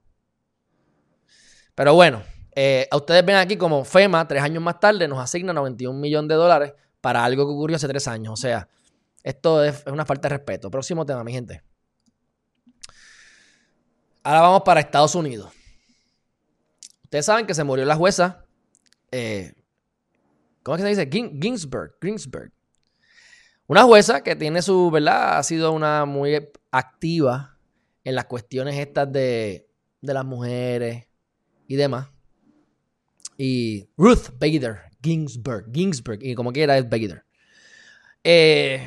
[1.75, 2.23] Pero bueno,
[2.55, 6.29] eh, a ustedes ven aquí como FEMA, tres años más tarde, nos asigna 91 millones
[6.29, 8.33] de dólares para algo que ocurrió hace tres años.
[8.33, 8.69] O sea,
[9.23, 10.71] esto es una falta de respeto.
[10.71, 11.63] Próximo tema, mi gente.
[14.23, 15.53] Ahora vamos para Estados Unidos.
[17.03, 18.45] Ustedes saben que se murió la jueza
[19.17, 19.55] eh,
[20.65, 21.39] ¿cómo es que se dice?
[21.41, 22.51] Ginsburg, Ginsburg.
[23.67, 25.39] Una jueza que tiene su, ¿verdad?
[25.39, 27.59] Ha sido una muy activa
[28.05, 29.69] en las cuestiones estas de,
[30.03, 31.09] las mujeres
[31.67, 32.09] y demás.
[33.37, 37.25] Y Ruth Bader Ginsburg, Ginsburg, y como quiera es Bader.
[38.23, 38.87] Eh,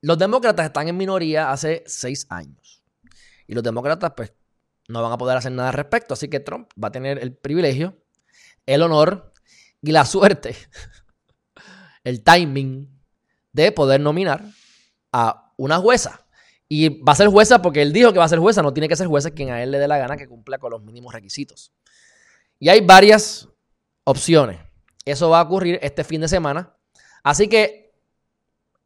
[0.00, 2.82] los demócratas están en minoría hace seis años.
[3.46, 4.32] Y los demócratas, pues,
[4.88, 6.14] no van a poder hacer nada al respecto.
[6.14, 7.96] Así que Trump va a tener el privilegio
[8.66, 9.32] el honor
[9.82, 10.54] y la suerte,
[12.04, 12.99] el timing
[13.52, 14.44] de poder nominar
[15.12, 16.26] a una jueza.
[16.68, 18.88] Y va a ser jueza porque él dijo que va a ser jueza, no tiene
[18.88, 21.12] que ser jueza quien a él le dé la gana que cumpla con los mínimos
[21.12, 21.72] requisitos.
[22.58, 23.48] Y hay varias
[24.04, 24.60] opciones.
[25.04, 26.76] Eso va a ocurrir este fin de semana.
[27.24, 27.92] Así que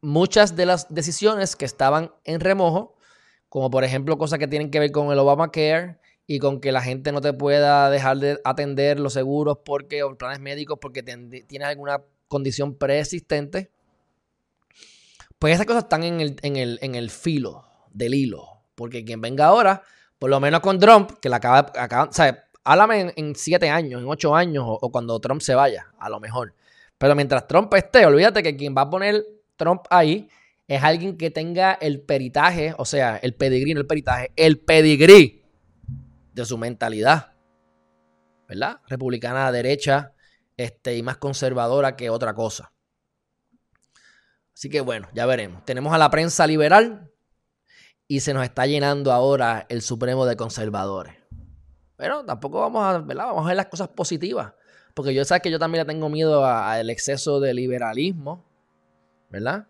[0.01, 2.97] muchas de las decisiones que estaban en remojo,
[3.49, 6.81] como por ejemplo cosas que tienen que ver con el Obamacare, y con que la
[6.81, 11.67] gente no te pueda dejar de atender los seguros porque, o planes médicos porque tienes
[11.67, 13.71] alguna condición preexistente,
[15.45, 18.63] pues esas cosas están en el, en, el, en el filo del hilo.
[18.73, 19.83] Porque quien venga ahora,
[20.17, 24.01] por lo menos con Trump, que la acaba, acaba o sea, háblame en, siete años,
[24.01, 26.55] en ocho años, o, cuando Trump se vaya, a lo mejor.
[26.97, 29.23] Pero mientras Trump esté, olvídate que quien va a poner
[29.55, 30.27] Trump ahí
[30.67, 35.43] es alguien que tenga el peritaje, o sea, el pedigrí, no el peritaje, el pedigrí
[36.33, 37.33] de su mentalidad,
[38.47, 38.79] ¿verdad?
[38.87, 40.15] Republicana derecha
[40.57, 42.71] este, y más conservadora que otra cosa.
[44.55, 45.65] Así que bueno, ya veremos.
[45.65, 47.11] Tenemos a la prensa liberal
[48.07, 51.15] y se nos está llenando ahora el Supremo de conservadores.
[51.97, 53.25] Pero tampoco vamos a, ¿verdad?
[53.25, 54.53] Vamos a ver las cosas positivas.
[54.93, 58.45] Porque yo sé que yo también le tengo miedo al exceso de liberalismo,
[59.29, 59.67] ¿verdad?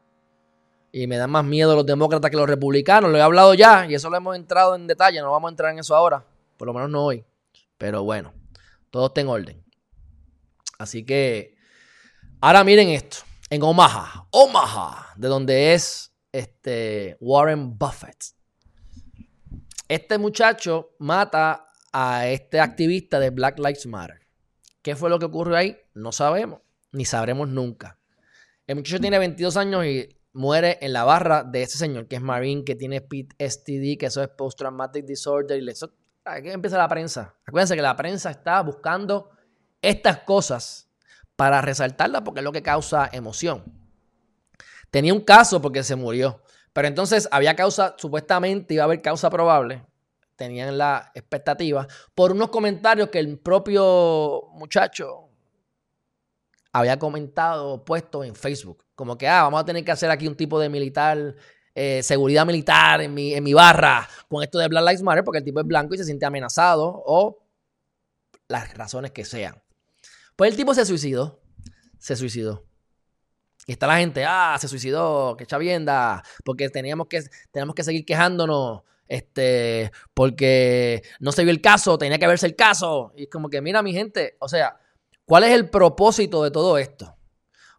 [0.91, 3.10] Y me dan más miedo los demócratas que los republicanos.
[3.10, 5.19] Lo he hablado ya y eso lo hemos entrado en detalle.
[5.19, 6.24] No vamos a entrar en eso ahora.
[6.58, 7.26] Por lo menos no hoy.
[7.78, 8.34] Pero bueno,
[8.91, 9.63] todo está en orden.
[10.78, 11.56] Así que,
[12.39, 13.17] ahora miren esto.
[13.49, 18.36] En Omaha, Omaha, de donde es este Warren Buffett.
[19.88, 24.21] Este muchacho mata a este activista de Black Lives Matter.
[24.81, 25.77] ¿Qué fue lo que ocurrió ahí?
[25.93, 27.99] No sabemos, ni sabremos nunca.
[28.67, 32.21] El muchacho tiene 22 años y muere en la barra de ese señor, que es
[32.21, 35.62] Marine, que tiene PTSD, que eso es Post-Traumatic Disorder.
[35.62, 35.93] Y eso,
[36.25, 37.36] aquí empieza la prensa.
[37.45, 39.29] Acuérdense que la prensa está buscando
[39.81, 40.85] estas cosas
[41.36, 43.63] para resaltarlas porque es lo que causa emoción.
[44.91, 46.41] Tenía un caso porque se murió.
[46.76, 49.86] Pero entonces había causa, supuestamente iba a haber causa probable.
[50.36, 55.30] Tenían la expectativa por unos comentarios que el propio muchacho
[56.74, 58.84] había comentado, puesto en Facebook.
[58.93, 61.36] Como que, ah, vamos a tener que hacer aquí un tipo de militar,
[61.74, 65.38] eh, seguridad militar en mi, en mi barra con esto de Black Lives Matter porque
[65.38, 67.41] el tipo es blanco y se siente amenazado o
[68.50, 69.64] las razones que sean.
[70.36, 71.41] Pues el tipo se suicidó.
[71.98, 72.65] Se suicidó.
[73.67, 78.06] Y está la gente, ah, se suicidó, qué chavienda, porque teníamos que, tenemos que seguir
[78.06, 83.12] quejándonos, este, porque no se vio el caso, tenía que verse el caso.
[83.15, 84.78] Y es como que, mira, mi gente, o sea,
[85.26, 87.17] ¿cuál es el propósito de todo esto?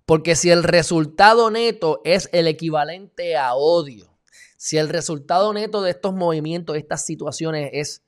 [0.07, 4.19] Porque si el resultado neto es el equivalente a odio,
[4.57, 8.03] si el resultado neto de estos movimientos, de estas situaciones es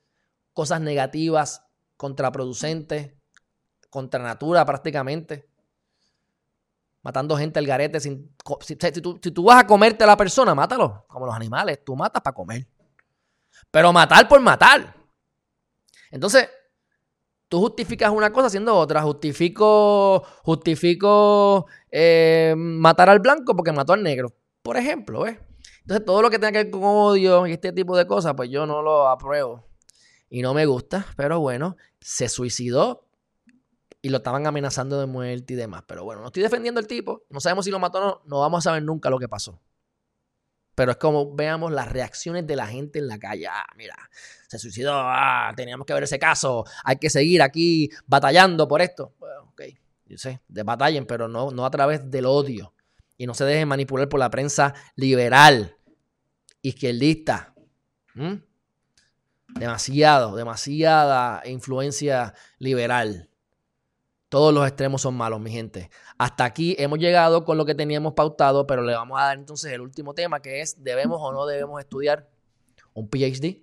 [0.53, 1.63] cosas negativas,
[1.97, 3.13] contraproducentes,
[3.91, 5.49] contra natura prácticamente,
[7.03, 8.01] matando gente al garete.
[8.01, 11.85] Sin, si, tú, vas a comerte a la persona, mátalo, como los animales.
[11.85, 12.67] Tú matas para comer.
[13.71, 14.95] Pero matar por matar.
[16.11, 16.49] Entonces,
[17.49, 19.03] tú justificas una cosa haciendo otra.
[19.03, 24.35] Justifico, justifico eh, matar al blanco porque mató al negro.
[24.63, 25.39] Por ejemplo, ¿ves?
[25.81, 28.51] Entonces, todo lo que tenga que ver con odio y este tipo de cosas, pues
[28.51, 29.65] yo no lo apruebo.
[30.29, 33.08] Y no me gusta, pero bueno, se suicidó
[34.01, 35.85] y lo estaban amenazando de muerte y demás.
[35.87, 37.25] Pero bueno, no estoy defendiendo al tipo.
[37.31, 38.23] No sabemos si lo mató o no.
[38.27, 39.61] No vamos a saber nunca lo que pasó.
[40.75, 43.49] Pero es como veamos las reacciones de la gente en la calle.
[43.49, 43.97] Ah, mira,
[44.47, 44.93] se suicidó.
[44.95, 46.65] Ah, teníamos que ver ese caso.
[46.85, 49.15] Hay que seguir aquí batallando por esto.
[49.19, 49.63] Bueno, ok,
[50.07, 52.75] yo sé, de batallen, pero no, no a través del odio.
[53.17, 55.77] Y no se dejen manipular por la prensa liberal,
[56.63, 57.53] izquierdista.
[59.49, 63.28] Demasiado, demasiada influencia liberal.
[64.29, 65.91] Todos los extremos son malos, mi gente.
[66.19, 69.73] Hasta aquí hemos llegado con lo que teníamos pautado, pero le vamos a dar entonces
[69.73, 72.29] el último tema, que es, ¿debemos o no debemos estudiar
[72.93, 73.63] un PhD,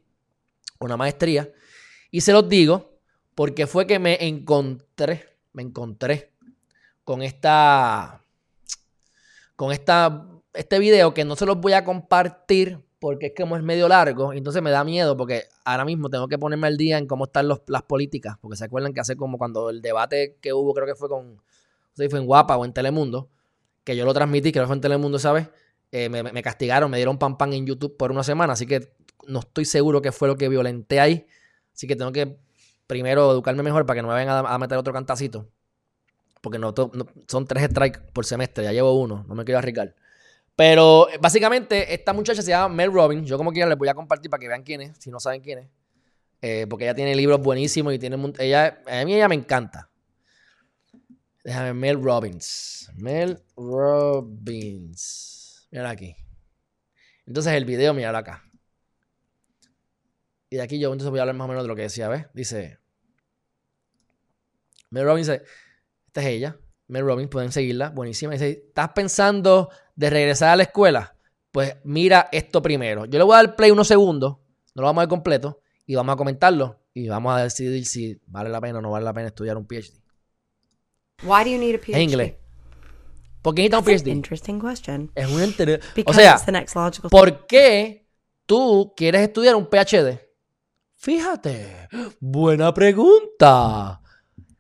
[0.80, 1.52] una maestría?
[2.10, 2.98] Y se los digo
[3.36, 6.32] porque fue que me encontré, me encontré
[7.04, 8.24] con esta,
[9.56, 13.62] con esta, este video que no se los voy a compartir porque es como es
[13.62, 17.06] medio largo, entonces me da miedo porque ahora mismo tengo que ponerme al día en
[17.06, 20.74] cómo están las políticas, porque se acuerdan que hace como cuando el debate que hubo,
[20.74, 21.42] creo que fue con, no
[21.94, 23.30] sé si fue en Guapa o en Telemundo,
[23.84, 25.48] que yo lo transmití, creo que fue en Telemundo, ¿sabes?
[25.92, 28.92] Eh, me, castigaron, me dieron pan pan en YouTube por una semana, así que
[29.28, 31.28] no estoy seguro qué fue lo que violenté ahí,
[31.76, 32.40] así que tengo que
[32.88, 35.48] primero educarme mejor para que no me vayan a, meter otro cantacito,
[36.42, 36.74] porque no,
[37.28, 39.94] son tres strikes por semestre, ya llevo uno, no me quiero arriesgar.
[40.56, 43.28] Pero básicamente esta muchacha se llama Mel Robbins.
[43.28, 45.42] Yo como quiera les voy a compartir para que vean quién es, si no saben
[45.42, 45.70] quién es.
[46.42, 48.18] Eh, porque ella tiene libros buenísimos y tiene...
[48.40, 49.90] Ella, a mí ella me encanta.
[51.44, 52.90] Déjame, Mel Robbins.
[52.96, 55.68] Mel Robbins.
[55.72, 56.16] Mira aquí.
[57.26, 58.44] Entonces el video, míralo acá.
[60.50, 62.08] Y de aquí yo entonces voy a hablar más o menos de lo que decía,
[62.08, 62.28] ¿ves?
[62.34, 62.80] Dice...
[64.90, 65.44] Mel Robbins dice...
[66.08, 66.58] Esta es ella.
[66.88, 67.90] Mel Robbins, pueden seguirla.
[67.90, 68.34] Buenísima.
[68.34, 71.16] Dice, ¿estás pensando de regresar a la escuela,
[71.52, 73.06] pues mira esto primero.
[73.06, 74.38] Yo le voy a dar play unos segundos,
[74.76, 78.20] no lo vamos a ver completo, y vamos a comentarlo y vamos a decidir si
[78.28, 80.02] vale la pena o no vale la pena estudiar un PhD.
[81.24, 81.96] Why do you need a PhD?
[81.96, 82.36] En inglés.
[83.42, 84.08] ¿Por qué necesitas un PhD?
[84.08, 85.12] Interesting question.
[85.16, 85.80] Es un interés.
[86.06, 86.38] O sea,
[87.10, 88.08] ¿por qué
[88.46, 90.20] tú quieres estudiar un PhD?
[90.96, 91.88] Fíjate,
[92.20, 94.02] buena pregunta.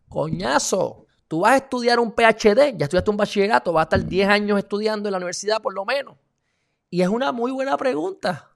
[0.07, 1.04] Coñazo.
[1.27, 4.59] Tú vas a estudiar un PhD, ya estudiaste un bachillerato, vas a estar 10 años
[4.59, 6.17] estudiando en la universidad por lo menos.
[6.89, 8.51] Y es una muy buena pregunta.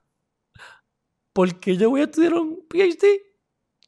[1.33, 3.29] ¿Por qué yo voy a estudiar un PhD?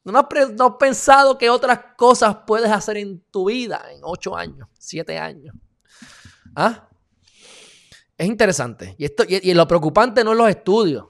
[0.03, 5.17] ¿No has, pensado que otras cosas puedes hacer en tu vida en 8 años, 7
[5.17, 5.55] años?
[6.55, 6.89] ¿Ah?
[8.17, 8.95] Es interesante.
[8.97, 11.05] Y, esto, y lo preocupante no es los estudios,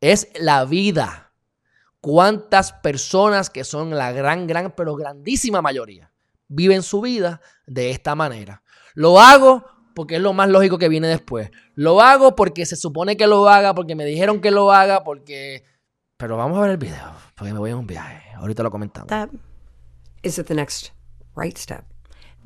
[0.00, 1.32] es la vida.
[2.00, 6.11] ¿Cuántas personas que son la gran, gran, pero grandísima mayoría?
[6.54, 8.62] Viven su vida de esta manera.
[8.94, 11.50] Lo hago porque es lo más lógico que viene después.
[11.74, 15.64] Lo hago porque se supone que lo haga, porque me dijeron que lo haga, porque...
[16.16, 18.22] Pero vamos a ver el video, porque me voy a un viaje.
[18.36, 19.08] Ahorita lo comentamos.
[19.08, 19.28] That
[20.22, 20.92] is the next
[21.36, 21.84] right step.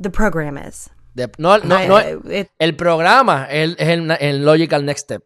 [0.01, 1.99] The program is De- no, no, I- no,
[2.31, 5.23] it- el programa es el, el, el logical next step.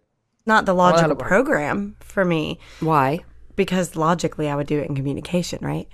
[0.46, 3.24] not the logical program for me Why?
[3.56, 5.88] because logically I would do it in communication, right?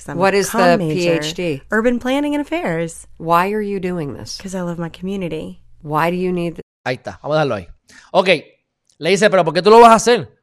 [0.00, 1.20] Because I'm What a is the major.
[1.20, 1.62] PhD?
[1.70, 3.06] Urban planning and affairs.
[3.18, 4.38] Why are you doing this?
[4.38, 5.62] Because I love my community.
[5.82, 7.68] Why do you need Ahí está, vamos a dejarlo ahí.
[8.12, 8.28] Ok,
[8.98, 10.38] le dice, pero ¿por qué tú lo vas a hacer?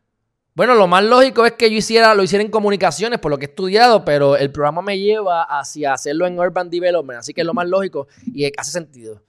[0.53, 3.45] Bueno, lo más lógico es que yo hiciera, lo hiciera en comunicaciones, por lo que
[3.45, 7.47] he estudiado, pero el programa me lleva hacia hacerlo en Urban Development, así que es
[7.47, 9.23] lo más lógico y hace sentido.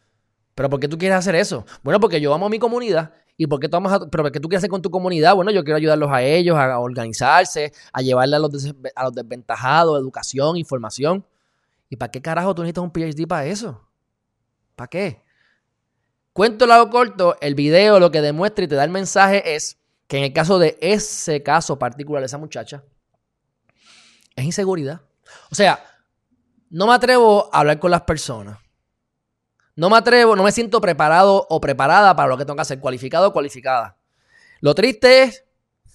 [0.59, 1.65] ¿Pero por qué tú quieres hacer eso?
[1.85, 3.13] Bueno, porque yo amo a mi comunidad.
[3.37, 5.37] ¿Y por qué tú amas a- pero qué tú quieres hacer con tu comunidad?
[5.37, 9.13] Bueno, yo quiero ayudarlos a ellos a organizarse, a llevarle a los, des- a los
[9.15, 11.25] desventajados educación, información.
[11.89, 13.89] ¿Y para qué carajo tú necesitas un PhD para eso?
[14.75, 15.23] ¿Para qué?
[16.33, 19.79] Cuento largo corto, el video lo que demuestra y te da el mensaje es
[20.09, 22.83] que en el caso de ese caso particular esa muchacha,
[24.35, 25.03] es inseguridad.
[25.53, 25.79] O sea,
[26.69, 28.59] no me atrevo a hablar con las personas.
[29.79, 32.81] No me atrevo, no me siento preparado o preparada para lo que tengo que hacer,
[32.81, 33.97] cualificado o cualificada.
[34.61, 35.45] Lo triste es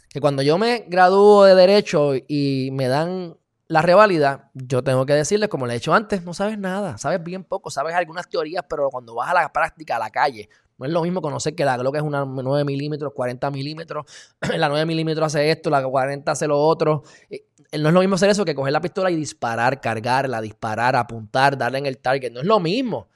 [0.09, 3.36] que cuando yo me gradúo de Derecho y me dan
[3.67, 7.21] la reválida, yo tengo que decirles, como le he dicho antes, no sabes nada, sabes
[7.21, 10.86] bien poco, sabes algunas teorías, pero cuando vas a la práctica, a la calle, no
[10.86, 14.05] es lo mismo conocer que la Glock es una 9 milímetros, 40 milímetros,
[14.57, 17.03] la 9 milímetros hace esto, la 40 hace lo otro.
[17.29, 20.95] Eh, No es lo mismo hacer eso que coger la pistola y disparar, cargarla, disparar,
[20.95, 22.31] apuntar, darle en el target.
[22.31, 23.09] No es lo mismo.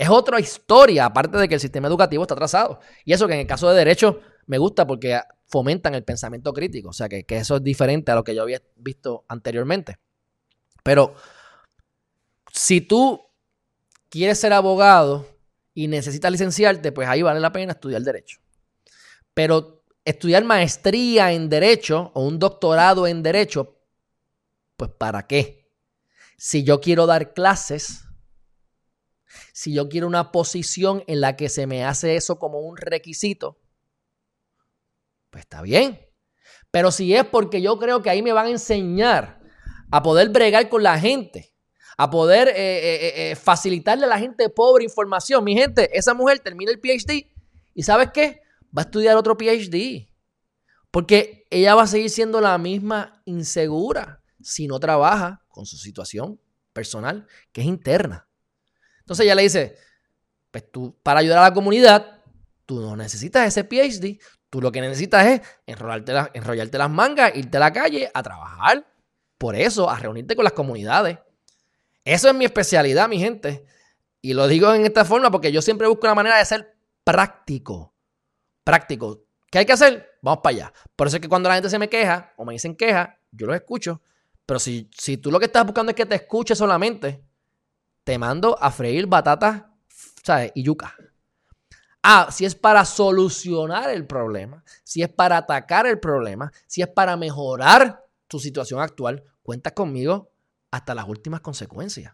[0.00, 2.80] Es otra historia, aparte de que el sistema educativo está atrasado.
[3.04, 6.88] Y eso que en el caso de derecho me gusta porque fomentan el pensamiento crítico.
[6.88, 9.98] O sea, que, que eso es diferente a lo que yo había visto anteriormente.
[10.82, 11.14] Pero
[12.50, 13.20] si tú
[14.08, 15.26] quieres ser abogado
[15.74, 18.38] y necesitas licenciarte, pues ahí vale la pena estudiar derecho.
[19.34, 23.76] Pero estudiar maestría en derecho o un doctorado en derecho,
[24.78, 25.70] pues ¿para qué?
[26.38, 28.06] Si yo quiero dar clases,
[29.60, 33.60] si yo quiero una posición en la que se me hace eso como un requisito,
[35.28, 36.00] pues está bien.
[36.70, 39.38] Pero si es porque yo creo que ahí me van a enseñar
[39.90, 41.54] a poder bregar con la gente,
[41.98, 45.44] a poder eh, eh, eh, facilitarle a la gente pobre información.
[45.44, 47.30] Mi gente, esa mujer termina el PhD
[47.74, 48.40] y ¿sabes qué?
[48.74, 50.08] Va a estudiar otro PhD.
[50.90, 56.40] Porque ella va a seguir siendo la misma insegura si no trabaja con su situación
[56.72, 58.29] personal, que es interna.
[59.10, 59.76] Entonces ella le dice,
[60.52, 62.20] pues tú, para ayudar a la comunidad,
[62.64, 67.32] tú no necesitas ese PhD, tú lo que necesitas es enrollarte, la- enrollarte las mangas,
[67.34, 68.86] irte a la calle a trabajar.
[69.36, 71.18] Por eso, a reunirte con las comunidades.
[72.04, 73.64] Eso es mi especialidad, mi gente.
[74.22, 77.92] Y lo digo en esta forma porque yo siempre busco una manera de ser práctico.
[78.62, 79.24] Práctico.
[79.50, 80.08] ¿Qué hay que hacer?
[80.22, 80.72] Vamos para allá.
[80.94, 83.48] Por eso es que cuando la gente se me queja o me dicen queja, yo
[83.48, 84.02] los escucho.
[84.46, 87.24] Pero si, si tú lo que estás buscando es que te escuche solamente,
[88.10, 89.66] te mando a freír batatas,
[90.24, 90.50] ¿sabes?
[90.56, 90.96] Y yuca.
[92.02, 96.88] Ah, si es para solucionar el problema, si es para atacar el problema, si es
[96.88, 100.32] para mejorar tu situación actual, cuentas conmigo
[100.72, 102.12] hasta las últimas consecuencias.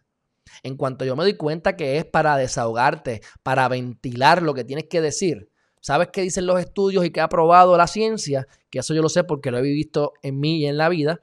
[0.62, 4.84] En cuanto yo me doy cuenta que es para desahogarte, para ventilar lo que tienes
[4.90, 8.47] que decir, ¿sabes qué dicen los estudios y qué ha probado la ciencia?
[8.68, 11.22] Que eso yo lo sé porque lo he visto en mí y en la vida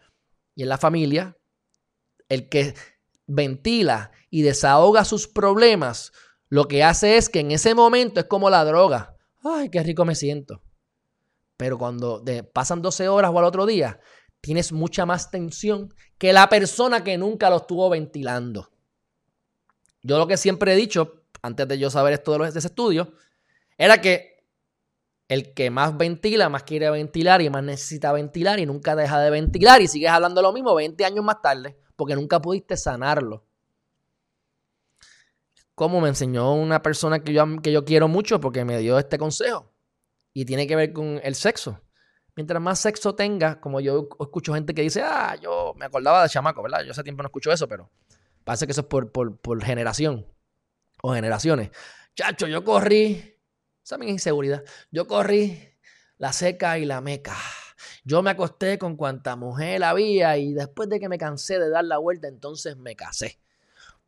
[0.55, 1.38] y en la familia.
[2.28, 2.74] El que
[3.28, 6.11] ventila y desahoga sus problemas,
[6.49, 9.15] lo que hace es que en ese momento es como la droga.
[9.43, 10.61] Ay, qué rico me siento.
[11.57, 13.99] Pero cuando pasan 12 horas o al otro día,
[14.41, 18.69] tienes mucha más tensión que la persona que nunca lo estuvo ventilando.
[20.01, 22.67] Yo lo que siempre he dicho, antes de yo saber esto de, los, de ese
[22.67, 23.13] estudio,
[23.78, 24.45] era que
[25.30, 29.30] el que más ventila, más quiere ventilar y más necesita ventilar y nunca deja de
[29.30, 33.45] ventilar y sigues hablando lo mismo 20 años más tarde porque nunca pudiste sanarlo.
[35.75, 39.17] Como me enseñó una persona que yo, que yo quiero mucho porque me dio este
[39.17, 39.73] consejo
[40.33, 41.81] y tiene que ver con el sexo.
[42.35, 46.29] Mientras más sexo tenga, como yo escucho gente que dice, ah, yo me acordaba de
[46.29, 46.83] chamaco, ¿verdad?
[46.83, 47.91] Yo hace tiempo no escucho eso, pero
[48.43, 50.25] parece que eso es por, por, por generación
[51.01, 51.69] o generaciones.
[52.15, 53.39] Chacho, yo corrí,
[53.83, 55.59] esa es mi inseguridad, yo corrí
[56.17, 57.35] la seca y la meca.
[58.06, 61.86] Yo me acosté con cuanta mujer había y después de que me cansé de dar
[61.86, 63.39] la vuelta, entonces me casé.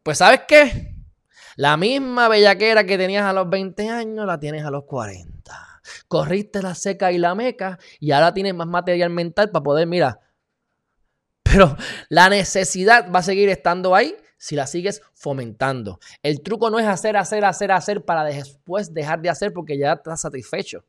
[0.04, 0.96] Pues ¿sabes qué?
[1.56, 5.82] La misma bellaquera que tenías a los 20 años la tienes a los 40.
[6.08, 10.20] Corriste la seca y la meca y ahora tienes más material mental para poder, mira.
[11.44, 11.78] Pero
[12.10, 16.00] la necesidad va a seguir estando ahí si la sigues fomentando.
[16.22, 19.94] El truco no es hacer, hacer, hacer, hacer para después dejar de hacer porque ya
[19.94, 20.84] estás satisfecho.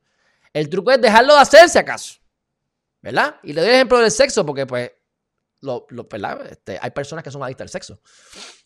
[0.53, 2.26] El truco es dejarlo de hacer si acaso.
[3.07, 3.37] ¿Verdad?
[3.45, 4.91] Y le doy el ejemplo del sexo porque pues
[5.61, 6.45] lo, ¿verdad?
[6.51, 8.01] Este, hay personas que son adictas al sexo.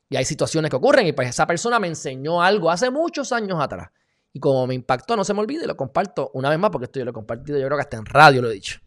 [0.09, 3.59] Y hay situaciones que ocurren y pues esa persona me enseñó algo hace muchos años
[3.61, 3.91] atrás.
[4.33, 6.99] Y como me impactó, no se me olvide, lo comparto una vez más porque esto
[6.99, 8.81] yo lo he compartido, yo creo que hasta en radio lo he dicho.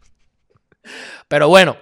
[1.28, 1.76] Pero bueno,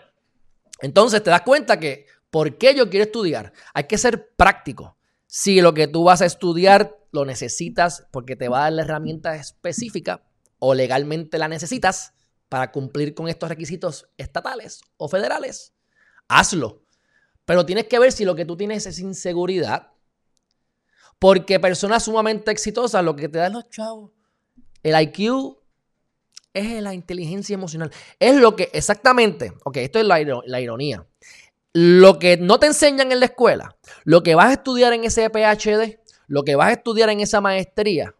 [0.83, 3.55] entonces te das cuenta que, ¿por qué yo quiero estudiar?
[3.73, 4.99] Hay que ser práctico.
[5.27, 8.83] Si lo que tú vas a estudiar lo necesitas porque te va a dar la
[8.83, 10.25] herramienta específica
[10.59, 12.13] o legalmente la necesitas
[12.53, 15.73] para cumplir con estos requisitos estatales o federales,
[16.29, 16.83] hazlo.
[17.47, 19.93] Pero tienes que ver si lo que tú tienes es inseguridad.
[21.19, 24.11] Porque personas sumamente exitosas, lo que te dan los chavos,
[24.83, 25.57] el IQ
[26.53, 27.91] es la inteligencia emocional.
[28.21, 31.07] Es lo que exactamente, ok, esto es la, la ironía.
[31.73, 35.31] Lo que no te enseñan en la escuela, lo que vas a estudiar en ese
[35.31, 38.15] PhD, lo que vas a estudiar en esa maestría,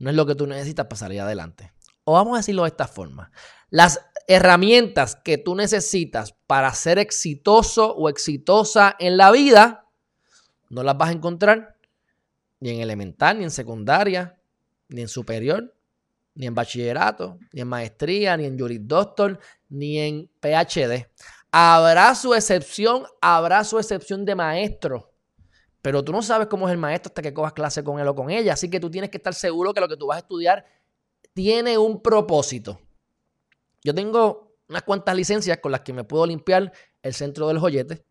[0.00, 1.77] no es lo que tú necesitas para salir adelante.
[2.08, 3.30] O vamos a decirlo de esta forma.
[3.68, 9.84] Las herramientas que tú necesitas para ser exitoso o exitosa en la vida,
[10.70, 11.76] no las vas a encontrar
[12.60, 14.40] ni en elemental, ni en secundaria,
[14.88, 15.74] ni en superior,
[16.34, 19.38] ni en bachillerato, ni en maestría, ni en juris doctor,
[19.68, 21.10] ni en PhD.
[21.52, 25.12] Habrá su excepción, habrá su excepción de maestro.
[25.82, 28.14] Pero tú no sabes cómo es el maestro hasta que cojas clase con él o
[28.14, 28.54] con ella.
[28.54, 30.64] Así que tú tienes que estar seguro que lo que tú vas a estudiar
[31.38, 32.80] tiene un propósito.
[33.84, 38.04] Yo tengo unas cuantas licencias con las que me puedo limpiar el centro del joyete,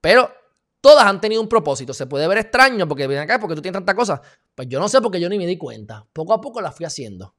[0.00, 0.32] pero
[0.80, 1.92] todas han tenido un propósito.
[1.92, 4.20] Se puede ver extraño porque ven acá, porque tú tienes tantas cosas.
[4.54, 6.06] Pues yo no sé porque yo ni me di cuenta.
[6.10, 7.34] Poco a poco las fui haciendo.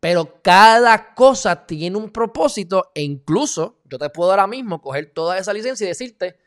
[0.00, 5.36] Pero cada cosa tiene un propósito e incluso yo te puedo ahora mismo coger toda
[5.36, 6.38] esa licencia y decirte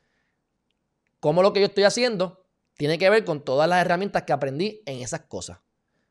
[1.19, 4.81] cómo lo que yo estoy haciendo tiene que ver con todas las herramientas que aprendí
[4.87, 5.59] en esas cosas.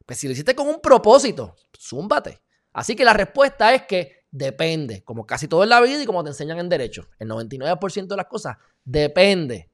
[0.06, 2.40] Pues si lo hiciste con un propósito, zúmbate.
[2.72, 6.24] Así que la respuesta es que depende, como casi todo en la vida y como
[6.24, 7.08] te enseñan en derecho.
[7.18, 9.70] El 99% de las cosas depende.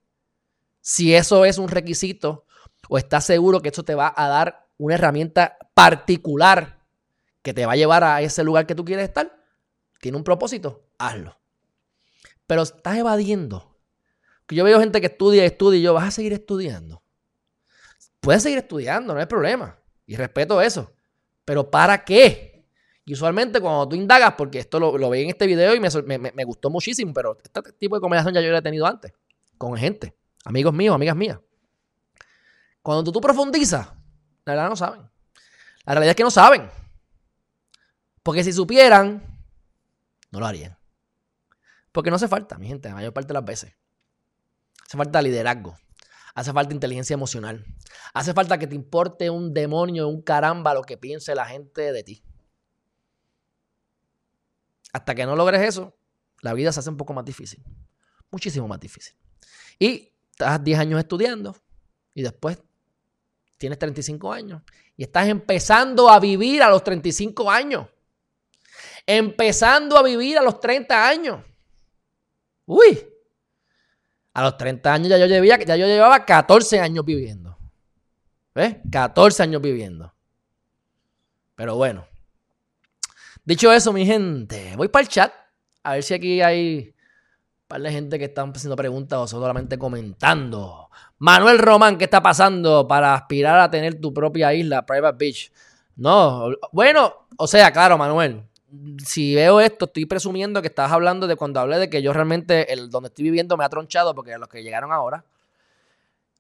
[0.81, 2.45] Si eso es un requisito
[2.89, 6.81] o estás seguro que eso te va a dar una herramienta particular
[7.43, 9.45] que te va a llevar a ese lugar que tú quieres estar,
[10.01, 11.39] tiene un propósito, hazlo.
[12.47, 13.79] Pero estás evadiendo.
[14.49, 17.03] Yo veo gente que estudia estudia y yo, vas a seguir estudiando.
[18.21, 19.79] Puedes seguir estudiando, no hay problema.
[20.11, 20.93] Y respeto eso.
[21.45, 22.67] Pero ¿para qué?
[23.05, 26.45] Y usualmente cuando tú indagas, porque esto lo, lo vi en este video y me,
[26.45, 29.13] gustó muchísimo, pero este tipo de conversación ya yo lo he tenido antes,
[29.57, 31.39] con gente, amigos míos, amigas mías.
[32.83, 33.87] Cuando tú, tú profundizas,
[34.45, 35.03] la verdad no saben.
[35.85, 36.69] La realidad es que no saben.
[38.25, 39.23] Porque si supieran,
[40.33, 40.77] no lo harían.
[41.93, 43.77] Porque no hace falta, mi gente, la mayor parte de las veces.
[44.85, 45.77] Hace falta liderazgo.
[46.41, 47.67] Hace falta inteligencia emocional.
[48.15, 52.03] Hace falta que te importe un demonio, un caramba lo que piense la gente de
[52.03, 52.25] ti.
[54.91, 55.95] Hasta que no logres eso,
[56.41, 57.63] la vida se hace un poco más difícil.
[58.31, 59.15] Muchísimo más difícil.
[59.79, 61.55] Y estás 10 años estudiando
[62.15, 62.59] y después
[63.59, 64.63] tienes 35 años
[64.97, 67.87] y estás empezando a vivir a los 35 años.
[69.05, 71.45] Empezando a vivir a los 30 años.
[72.65, 72.99] Uy,
[74.41, 77.57] a los 30 años ya yo, llevaba, ya yo llevaba 14 años viviendo.
[78.55, 78.77] ¿Ves?
[78.91, 80.13] 14 años viviendo.
[81.55, 82.07] Pero bueno,
[83.45, 85.33] Dicho eso, mi gente, voy para el chat
[85.83, 89.79] a ver si aquí hay un par de gente que están haciendo preguntas o solamente
[89.79, 90.91] comentando.
[91.19, 95.53] Manuel Román, ¿qué está pasando para aspirar a tener tu propia isla, Private Beach?
[95.97, 98.45] No, bueno, o sea, claro, Manuel,
[99.05, 102.73] si veo esto, estoy presumiendo que estás hablando de cuando hablé de que yo realmente,
[102.73, 105.25] el donde estoy viviendo me ha tronchado, porque los que llegaron ahora,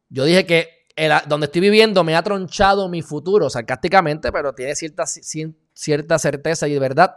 [0.09, 4.74] yo dije que el, donde estoy viviendo me ha tronchado mi futuro, sarcásticamente, pero tiene
[4.74, 7.16] cierta, cierta certeza y verdad.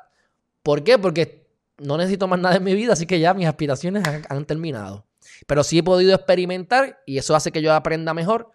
[0.62, 0.98] ¿Por qué?
[0.98, 1.48] Porque
[1.78, 5.06] no necesito más nada en mi vida, así que ya mis aspiraciones han, terminado.
[5.48, 8.52] Pero sí he podido experimentar y eso hace que yo aprenda mejor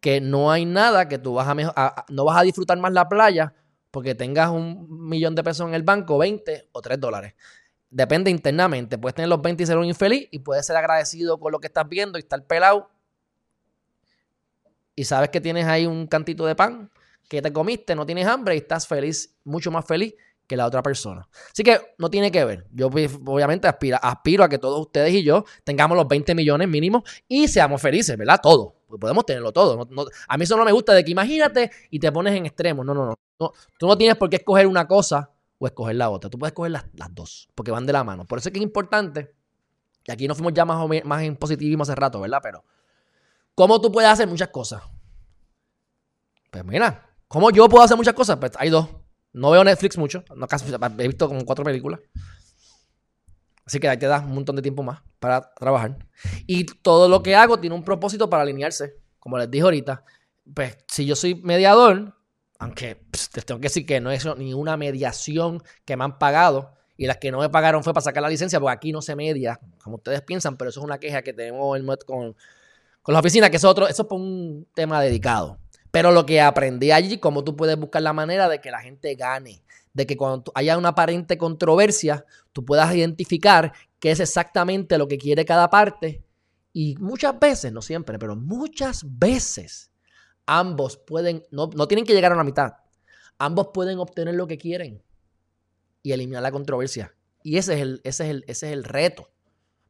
[0.00, 3.54] que no hay nada que tú vas a, no vas a disfrutar más la playa
[3.92, 7.34] porque tengas un millón de pesos en el banco, 20 o 3 dólares.
[7.90, 8.96] Depende internamente.
[8.96, 11.66] Puedes tener los 20 y ser un infeliz y puedes ser agradecido con lo que
[11.66, 12.90] estás viendo y estar pelado.
[14.96, 16.90] Y sabes que tienes ahí un cantito de pan
[17.28, 20.14] que te comiste, no tienes hambre y estás feliz, mucho más feliz
[20.46, 21.28] que la otra persona.
[21.50, 22.66] Así que no tiene que ver.
[22.72, 26.68] Yo pues, obviamente aspiro, aspiro a que todos ustedes y yo tengamos los 20 millones
[26.68, 28.40] mínimos y seamos felices, ¿verdad?
[28.42, 28.76] Todo.
[28.88, 29.88] Pues podemos tenerlo todo.
[30.28, 32.84] a mí eso no me gusta de que imagínate y te pones en extremo.
[32.84, 33.06] No, no,
[33.38, 33.52] no.
[33.78, 36.28] Tú no tienes por qué escoger una cosa o escoger la otra.
[36.28, 38.26] Tú puedes escoger las, dos porque van de la mano.
[38.26, 39.34] Por eso es que es importante.
[40.04, 42.40] Y aquí nos fuimos ya más, más en positivismo hace rato, ¿verdad?
[42.42, 42.64] Pero,
[43.54, 44.82] ¿cómo tú puedes hacer muchas cosas?
[46.50, 48.36] Pues mira, ¿Cómo yo puedo hacer muchas cosas?
[48.36, 48.86] Pues hay dos.
[49.32, 50.24] No veo Netflix mucho.
[50.36, 52.00] No, casi, he visto como cuatro películas.
[53.64, 55.96] Así que ahí te das un montón de tiempo más para trabajar.
[56.46, 58.96] Y todo lo que hago tiene un propósito para alinearse.
[59.18, 60.04] Como les dije ahorita,
[60.52, 62.14] pues si yo soy mediador,
[62.58, 66.18] aunque pss, les tengo que decir que no es ni una mediación que me han
[66.18, 69.00] pagado, y las que no me pagaron fue para sacar la licencia, porque aquí no
[69.00, 72.36] se media, como ustedes piensan, pero eso es una queja que tenemos con,
[73.02, 75.58] con la oficina, que eso es otro, eso es un tema dedicado.
[75.92, 79.14] Pero lo que aprendí allí, cómo tú puedes buscar la manera de que la gente
[79.14, 79.62] gane,
[79.92, 85.18] de que cuando haya una aparente controversia, tú puedas identificar qué es exactamente lo que
[85.18, 86.24] quiere cada parte.
[86.72, 89.92] Y muchas veces, no siempre, pero muchas veces,
[90.46, 92.72] ambos pueden, no, no tienen que llegar a la mitad,
[93.38, 95.02] ambos pueden obtener lo que quieren
[96.02, 97.14] y eliminar la controversia.
[97.42, 99.30] Y ese es el, ese es el, ese es el reto.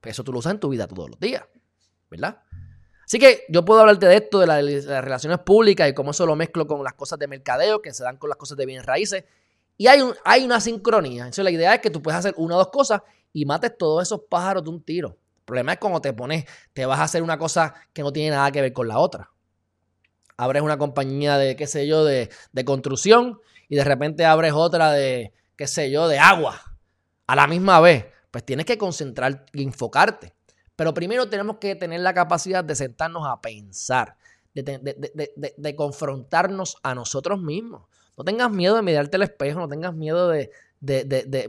[0.00, 1.44] Pues eso tú lo usas en tu vida todos los días,
[2.10, 2.42] ¿verdad?
[3.12, 6.12] Así que yo puedo hablarte de esto, de, la- de las relaciones públicas y cómo
[6.12, 8.64] eso lo mezclo con las cosas de mercadeo que se dan con las cosas de
[8.64, 9.24] bienes raíces.
[9.76, 11.24] Y hay, hay una sincronía.
[11.24, 13.02] Entonces la idea es que tú puedes hacer una o dos cosas
[13.34, 15.08] y mates todos esos pájaros de un tiro.
[15.40, 18.30] El problema es cuando te pones, te vas a hacer una cosa que no tiene
[18.30, 19.30] nada que ver con la otra.
[20.38, 24.90] Abres una compañía de, qué sé yo, de, de construcción y de repente abres otra
[24.90, 26.62] de, qué sé yo, de agua
[27.26, 28.06] a la misma vez.
[28.30, 30.32] Pues tienes que concentrar y enfocarte.
[30.82, 34.16] Pero primero tenemos que tener la capacidad de sentarnos a pensar,
[34.52, 37.88] de, confrontarnos a nosotros mismos.
[38.18, 40.50] No tengas miedo de mirarte al espejo, no tengas miedo de,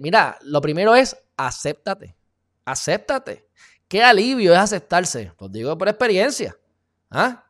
[0.02, 2.16] Mira, lo primero es acéptate.
[2.64, 3.48] Acéptate.
[3.88, 5.32] Qué alivio es aceptarse.
[5.40, 6.56] Lo digo por experiencia.
[7.10, 7.44] ¿Ah?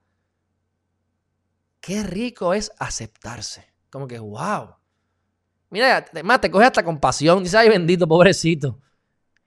[1.81, 3.67] Qué rico es aceptarse.
[3.89, 4.73] Como que, wow.
[5.69, 7.43] Mira, además te coge hasta compasión.
[7.43, 8.79] Dice, ay, bendito, pobrecito.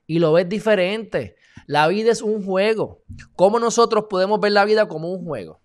[0.07, 1.36] Y lo ves diferente.
[1.67, 3.03] La vida es un juego.
[3.35, 5.61] ¿Cómo nosotros podemos ver la vida como un juego?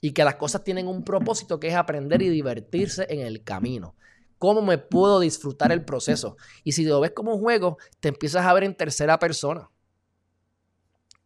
[0.00, 3.96] Y que las cosas tienen un propósito que es aprender y divertirse en el camino.
[4.38, 6.36] ¿Cómo me puedo disfrutar el proceso?
[6.64, 9.70] Y si lo ves como un juego, te empiezas a ver en tercera persona.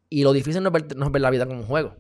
[0.09, 1.97] Y lo difícil no es ver, no ver la vida como un juego.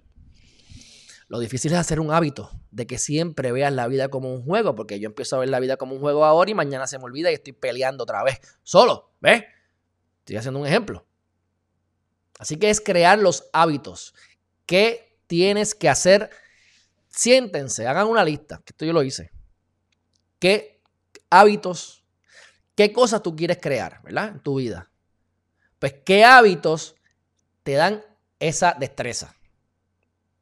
[1.28, 4.74] Lo difícil es hacer un hábito de que siempre veas la vida como un juego,
[4.74, 7.04] porque yo empiezo a ver la vida como un juego ahora y mañana se me
[7.04, 9.12] olvida y estoy peleando otra vez solo.
[9.20, 9.42] ¿Ves?
[10.20, 11.06] Estoy haciendo un ejemplo.
[12.38, 14.14] Así que es crear los hábitos.
[14.66, 16.30] ¿Qué tienes que hacer?
[17.08, 19.30] Siéntense, hagan una lista, que esto yo lo hice.
[20.38, 20.82] ¿Qué
[21.30, 22.04] hábitos,
[22.74, 24.28] qué cosas tú quieres crear, ¿verdad?
[24.28, 24.90] En tu vida.
[25.78, 26.96] Pues, ¿qué hábitos
[27.62, 28.04] te dan
[28.40, 29.34] esa destreza?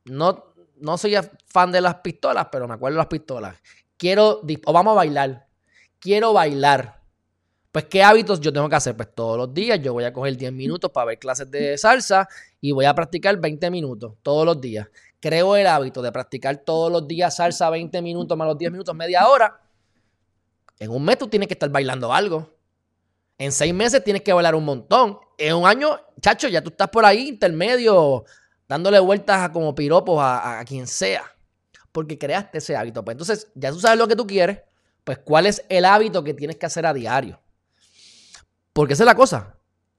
[0.04, 1.16] No, no soy
[1.46, 3.56] fan de las pistolas, pero me acuerdo de las pistolas.
[3.96, 5.48] Quiero, o vamos a bailar.
[5.98, 7.01] Quiero bailar.
[7.72, 8.94] Pues, ¿qué hábitos yo tengo que hacer?
[8.94, 12.28] Pues todos los días yo voy a coger 10 minutos para ver clases de salsa
[12.60, 14.86] y voy a practicar 20 minutos todos los días.
[15.20, 18.94] Creo el hábito de practicar todos los días salsa 20 minutos más los 10 minutos,
[18.94, 19.58] media hora.
[20.78, 22.50] En un mes tú tienes que estar bailando algo.
[23.38, 25.18] En seis meses tienes que bailar un montón.
[25.38, 28.24] En un año, chacho, ya tú estás por ahí intermedio,
[28.68, 31.24] dándole vueltas a como piropos a, a quien sea.
[31.90, 33.02] Porque creaste ese hábito.
[33.02, 34.58] Pues entonces, ya tú sabes lo que tú quieres.
[35.04, 37.41] Pues, ¿cuál es el hábito que tienes que hacer a diario?
[38.72, 39.58] Porque esa es la cosa.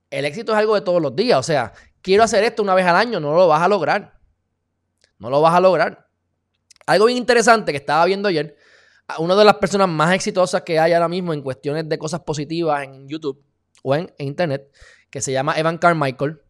[0.09, 1.39] El éxito es algo de todos los días.
[1.39, 4.19] O sea, quiero hacer esto una vez al año, no lo vas a lograr.
[5.19, 6.07] No lo vas a lograr.
[6.85, 8.57] Algo bien interesante que estaba viendo ayer,
[9.19, 12.83] una de las personas más exitosas que hay ahora mismo en cuestiones de cosas positivas
[12.83, 13.43] en YouTube
[13.83, 14.71] o en, Internet,
[15.09, 16.41] que se llama Evan Carmichael,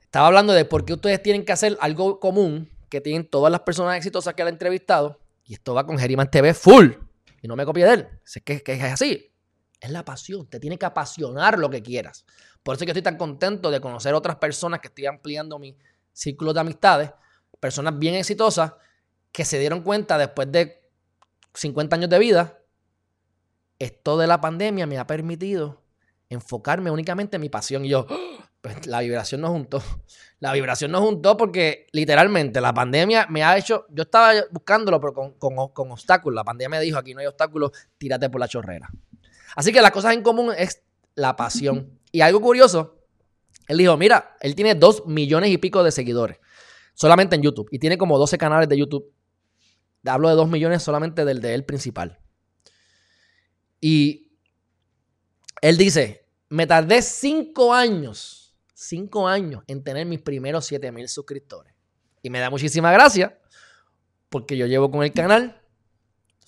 [0.00, 3.60] estaba hablando de por qué ustedes tienen que hacer algo común que tienen todas las
[3.60, 6.92] personas exitosas que él ha entrevistado, y esto va con Geriman TV full,
[7.40, 9.31] y no me copie de él, sé que, que es así,
[9.82, 10.46] es la pasión.
[10.46, 12.24] Te tiene que apasionar lo que quieras.
[12.62, 15.76] Por eso es que estoy tan contento de conocer otras personas que estoy ampliando mi
[16.12, 17.10] círculo de amistades.
[17.58, 18.74] Personas bien exitosas
[19.32, 20.88] que se dieron cuenta después de
[21.54, 22.58] 50 años de vida.
[23.78, 25.82] Esto de la pandemia me ha permitido
[26.28, 27.84] enfocarme únicamente en mi pasión.
[27.84, 28.48] Y yo, ¡ah!
[28.60, 29.82] pues la vibración no juntó.
[30.38, 33.86] La vibración no juntó porque literalmente la pandemia me ha hecho.
[33.90, 36.36] Yo estaba buscándolo, pero con, con, con obstáculos.
[36.36, 38.88] La pandemia me dijo: aquí no hay obstáculos, tírate por la chorrera.
[39.56, 40.82] Así que las cosas en común es
[41.14, 41.98] la pasión.
[42.10, 42.98] Y algo curioso,
[43.68, 46.38] él dijo, mira, él tiene dos millones y pico de seguidores
[46.94, 47.68] solamente en YouTube.
[47.70, 49.12] Y tiene como 12 canales de YouTube.
[50.04, 52.18] Hablo de dos millones solamente del de él principal.
[53.80, 54.36] Y
[55.60, 61.72] él dice, me tardé cinco años, cinco años en tener mis primeros 7 mil suscriptores.
[62.22, 63.38] Y me da muchísima gracia
[64.28, 65.61] porque yo llevo con el canal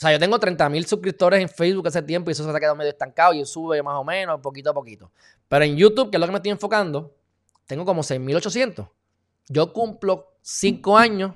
[0.05, 2.76] sea, yo tengo 30 mil suscriptores en Facebook hace tiempo y eso se ha quedado
[2.76, 5.11] medio estancado y sube más o menos, poquito a poquito.
[5.48, 7.16] Pero en YouTube, que es lo que me estoy enfocando,
[7.66, 8.88] tengo como 6.800.
[9.48, 11.34] Yo cumplo 5 años.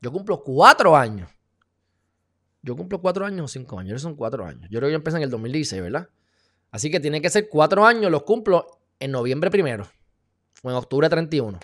[0.00, 1.30] Yo cumplo 4 años.
[2.62, 3.92] Yo cumplo 4 años o 5 años.
[3.92, 4.68] Yo son 4 años.
[4.70, 6.08] Yo creo que yo empecé en el 2016, ¿verdad?
[6.70, 9.88] Así que tiene que ser cuatro años, los cumplo en noviembre primero
[10.62, 11.58] o en octubre 31.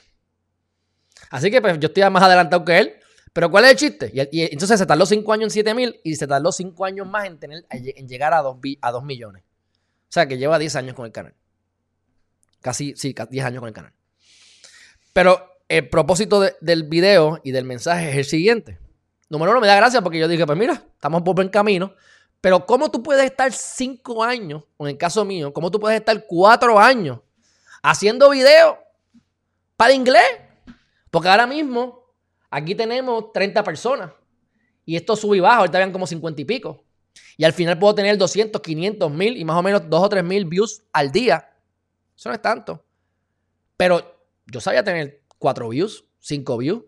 [1.31, 2.95] Así que pues yo estoy más adelantado que él.
[3.35, 4.11] Pero ¿cuál es el chiste?
[4.31, 7.27] Y, entonces se tardó cinco años en 7 mil y se tardó cinco años más
[7.27, 9.43] en, tener, en llegar a 2 a dos millones.
[9.43, 11.35] O sea que lleva 10 años con el canal.
[12.61, 13.93] Casi, sí, 10 años con el canal.
[15.13, 18.79] Pero el propósito del video y del mensaje es el siguiente.
[19.29, 21.93] Número uno, me da gracia porque yo dije, pues mira, estamos por buen camino.
[22.41, 25.99] Pero ¿cómo tú puedes estar 5 años, o en el caso mío, cómo tú puedes
[25.99, 27.19] estar 4 años
[27.83, 28.77] haciendo videos
[29.77, 30.23] para inglés?
[31.11, 32.04] Porque ahora mismo
[32.55, 34.13] aquí tenemos 30 personas
[34.87, 36.85] y esto sube y baja, ahorita vean como 50 y pico.
[37.37, 40.23] Y al final puedo tener 200, 500 mil y más o menos 2 o 3
[40.23, 41.53] mil views al día.
[42.17, 42.85] Eso no es tanto.
[43.77, 46.85] Pero yo sabía tener 4 views, 5 views.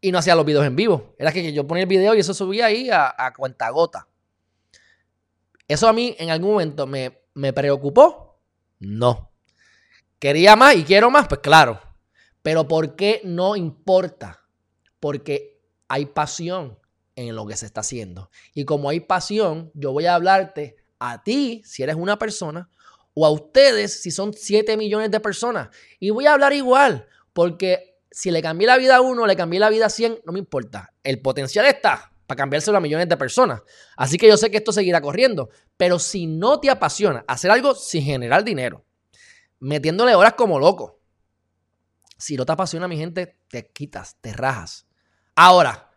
[0.00, 1.14] Y no hacía los videos en vivo.
[1.18, 4.08] Era que yo ponía el video y eso subía ahí a, a cuenta gota.
[5.68, 8.40] ¿Eso a mí en algún momento me, me preocupó?
[8.78, 9.30] No.
[10.18, 11.28] ¿Quería más y quiero más?
[11.28, 11.78] Pues claro.
[12.42, 14.39] Pero ¿por qué no importa?
[15.00, 16.78] Porque hay pasión
[17.16, 18.30] en lo que se está haciendo.
[18.54, 22.68] Y como hay pasión, yo voy a hablarte a ti, si eres una persona,
[23.14, 25.70] o a ustedes, si son 7 millones de personas.
[25.98, 29.60] Y voy a hablar igual, porque si le cambié la vida a uno, le cambié
[29.60, 30.92] la vida a 100, no me importa.
[31.02, 33.62] El potencial está para cambiárselo a millones de personas.
[33.96, 35.50] Así que yo sé que esto seguirá corriendo.
[35.76, 38.84] Pero si no te apasiona hacer algo sin generar dinero,
[39.58, 41.00] metiéndole horas como loco,
[42.16, 44.86] si no te apasiona, mi gente, te quitas, te rajas.
[45.42, 45.90] Ahora,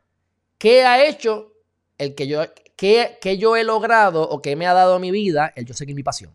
[0.57, 1.51] ¿qué ha hecho
[1.97, 2.43] el que yo,
[2.77, 6.01] qué, yo he logrado o qué me ha dado mi vida el yo seguir mi
[6.01, 6.33] pasión?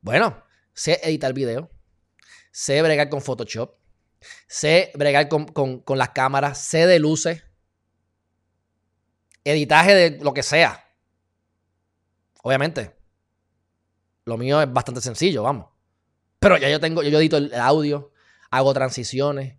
[0.00, 0.42] Bueno,
[0.72, 1.70] sé editar video,
[2.50, 3.74] sé bregar con Photoshop,
[4.46, 7.44] sé bregar con, con las cámaras, sé de luces,
[9.44, 10.88] editaje de lo que sea.
[12.42, 12.96] Obviamente,
[14.24, 15.68] lo mío es bastante sencillo, vamos.
[16.38, 18.10] Pero ya yo tengo, yo, edito el audio,
[18.50, 19.58] hago transiciones,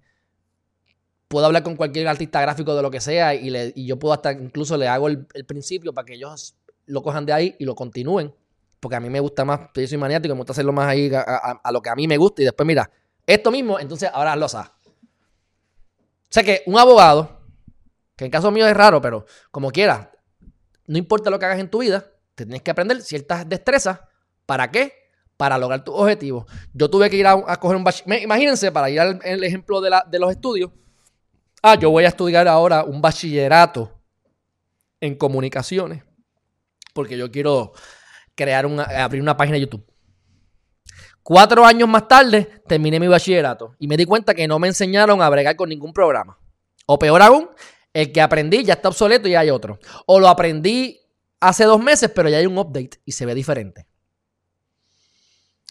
[1.27, 4.13] puedo hablar con cualquier artista gráfico de lo que sea y, le, y yo puedo
[4.13, 6.55] hasta incluso le hago el, principio para que ellos
[6.85, 8.33] lo cojan de ahí y lo continúen.
[8.79, 11.71] Porque a mí me gusta más, yo soy maniático, me gusta hacerlo más ahí a,
[11.71, 12.89] lo que a mí me gusta y después mira,
[13.25, 14.69] esto mismo, entonces ahora lo sabes.
[14.69, 17.41] O sea que un abogado,
[18.15, 20.11] que en caso mío es raro, pero como quiera,
[20.85, 22.05] no importa lo que hagas en tu vida,
[22.35, 24.01] te tienes que aprender ciertas destrezas.
[24.45, 24.93] ¿Para qué?
[25.37, 26.45] para lograr tus objetivos.
[26.73, 28.23] Yo tuve que ir a, coger un bachillerato.
[28.23, 30.71] Imagínense, para ir al el ejemplo de, la, de los estudios.
[31.67, 33.91] Ah, yo voy a estudiar ahora un bachillerato
[35.01, 36.03] en comunicaciones.
[36.93, 37.73] Porque yo quiero
[38.35, 39.83] crear una, abrir una página de YouTube.
[41.23, 45.23] Cuatro años más tarde terminé mi bachillerato y me di cuenta que no me enseñaron
[45.23, 46.37] a bregar con ningún programa.
[46.85, 47.49] O peor aún,
[47.93, 49.79] el que aprendí ya está obsoleto y hay otro.
[50.05, 51.01] O lo aprendí
[51.39, 53.87] hace dos meses, pero ya hay un update y se ve diferente.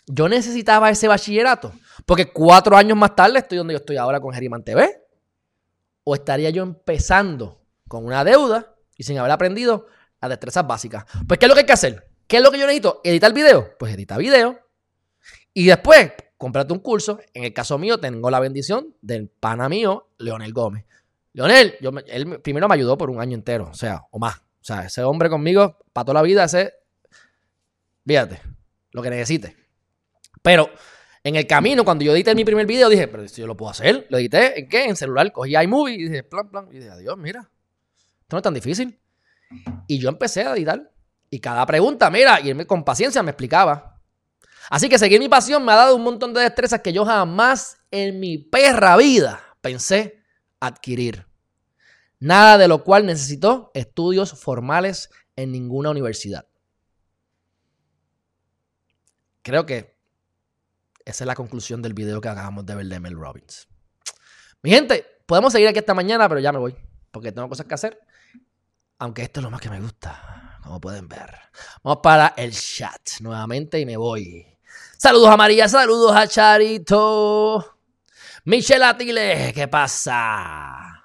[0.08, 1.72] Yo necesitaba ese bachillerato.
[2.04, 5.03] Porque cuatro años más tarde estoy donde yo estoy ahora con Geriman TV.
[6.04, 9.86] O estaría yo empezando con una deuda y sin haber aprendido
[10.20, 11.04] las destrezas básicas.
[11.26, 12.08] Pues, ¿qué es lo que hay que hacer?
[12.26, 13.00] ¿Qué es lo que yo necesito?
[13.04, 13.76] ¿Editar video?
[13.78, 14.58] Pues edita video.
[15.52, 17.20] Y después, cómprate un curso.
[17.32, 20.84] En el caso mío, tengo la bendición del pana mío, Leonel Gómez.
[21.32, 24.36] Leonel, yo, él primero me ayudó por un año entero, o sea, o más.
[24.36, 26.72] O sea, ese hombre conmigo, para toda la vida, ese.
[28.06, 28.40] Fíjate,
[28.92, 29.56] lo que necesite.
[30.42, 30.70] Pero
[31.24, 33.70] en el camino, cuando yo edité mi primer video, dije, pero si yo lo puedo
[33.70, 34.06] hacer.
[34.10, 34.84] Lo edité, ¿en qué?
[34.84, 35.32] En celular.
[35.32, 36.68] Cogí iMovie y dije, plan, plan.
[36.70, 37.50] Y dije, adiós, mira.
[38.20, 39.00] Esto no es tan difícil.
[39.86, 40.92] Y yo empecé a editar.
[41.30, 44.02] Y cada pregunta, mira, y él con paciencia me explicaba.
[44.68, 47.78] Así que seguir mi pasión me ha dado un montón de destrezas que yo jamás
[47.90, 50.22] en mi perra vida pensé
[50.60, 51.26] adquirir.
[52.20, 56.46] Nada de lo cual necesitó estudios formales en ninguna universidad.
[59.42, 59.93] Creo que
[61.04, 63.68] esa es la conclusión del video que acabamos de ver de Mel Robbins.
[64.62, 66.74] Mi gente, podemos seguir aquí esta mañana, pero ya me voy.
[67.10, 67.98] Porque tengo cosas que hacer.
[68.98, 71.30] Aunque esto es lo más que me gusta, como pueden ver.
[71.82, 74.46] Vamos para el chat nuevamente y me voy.
[74.96, 77.78] Saludos a María, saludos a Charito.
[78.44, 81.04] Michelle Atile, ¿qué pasa?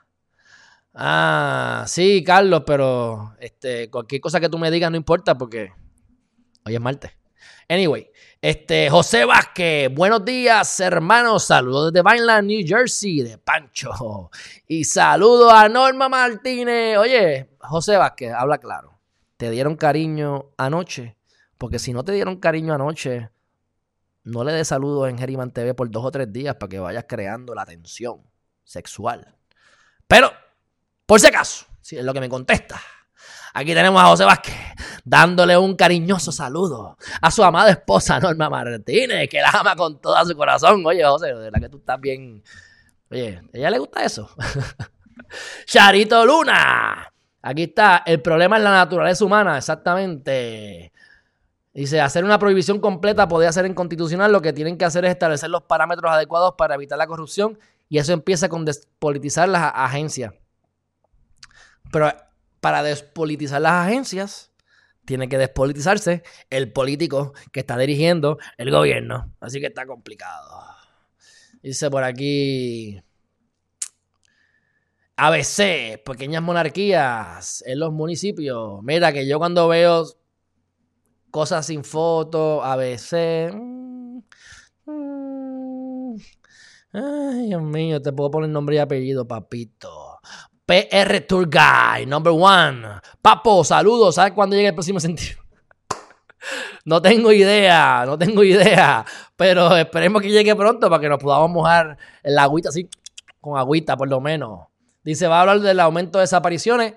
[0.93, 5.73] Ah, sí, Carlos, pero este, cualquier cosa que tú me digas no importa porque
[6.65, 7.18] hoy es martes.
[7.71, 8.09] Anyway,
[8.41, 11.43] este, José Vázquez, buenos días, hermanos.
[11.43, 14.31] Saludos desde Vineland, New Jersey, de Pancho.
[14.67, 16.97] Y saludos a Norma Martínez.
[16.97, 18.99] Oye, José Vázquez, habla claro.
[19.37, 21.15] ¿Te dieron cariño anoche?
[21.59, 23.29] Porque si no te dieron cariño anoche,
[24.23, 27.05] no le des saludos en Geriman TV por dos o tres días para que vayas
[27.07, 28.23] creando la tensión
[28.63, 29.35] sexual.
[30.07, 30.31] Pero,
[31.05, 32.81] por si acaso, si es lo que me contesta.
[33.53, 34.55] Aquí tenemos a José Vázquez.
[35.03, 40.23] dándole un cariñoso saludo a su amada esposa Norma Martínez, que la ama con todo
[40.25, 40.85] su corazón.
[40.85, 42.43] Oye, José, de verdad que tú estás bien.
[43.09, 44.29] Oye, ¿a ella le gusta eso?
[45.65, 47.11] Charito Luna.
[47.41, 50.91] Aquí está, el problema es la naturaleza humana, exactamente.
[51.73, 54.31] Dice, hacer una prohibición completa podría ser inconstitucional.
[54.31, 57.97] Lo que tienen que hacer es establecer los parámetros adecuados para evitar la corrupción y
[57.97, 60.33] eso empieza con despolitizar las agencias.
[61.91, 62.13] Pero
[62.59, 64.51] para despolitizar las agencias,
[65.05, 69.33] tiene que despolitizarse el político que está dirigiendo el gobierno.
[69.39, 70.79] Así que está complicado.
[71.63, 73.01] Dice por aquí.
[75.17, 78.81] ABC, pequeñas monarquías en los municipios.
[78.83, 80.05] Mira que yo cuando veo
[81.31, 83.51] cosas sin foto, ABC.
[83.51, 84.19] Mm,
[84.85, 86.15] mm,
[86.93, 90.08] ay, Dios mío, te puedo poner nombre y apellido, papito.
[90.69, 92.85] PR Tour Guy, number one.
[93.23, 94.13] Papo, saludos.
[94.13, 95.39] ¿Sabes cuándo llega el próximo sentido?
[96.85, 99.03] no tengo idea, no tengo idea.
[99.35, 102.87] Pero esperemos que llegue pronto para que nos podamos mojar en la agüita así,
[103.41, 104.67] con agüita por lo menos.
[105.03, 106.93] Dice, va a hablar del aumento de desapariciones.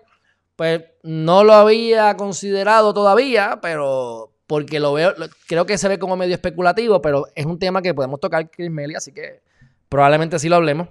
[0.55, 5.15] Pues no lo había considerado todavía, pero porque lo veo,
[5.49, 8.71] creo que se ve como medio especulativo, pero es un tema que podemos tocar, Chris
[8.71, 9.41] Melly, así que
[9.89, 10.89] probablemente sí lo hablemos.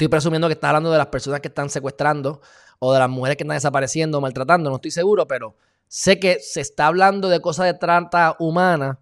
[0.00, 2.40] Estoy presumiendo que está hablando de las personas que están secuestrando
[2.78, 5.56] o de las mujeres que están desapareciendo o maltratando, no estoy seguro, pero
[5.88, 8.98] sé que se está hablando de cosas de trata humana.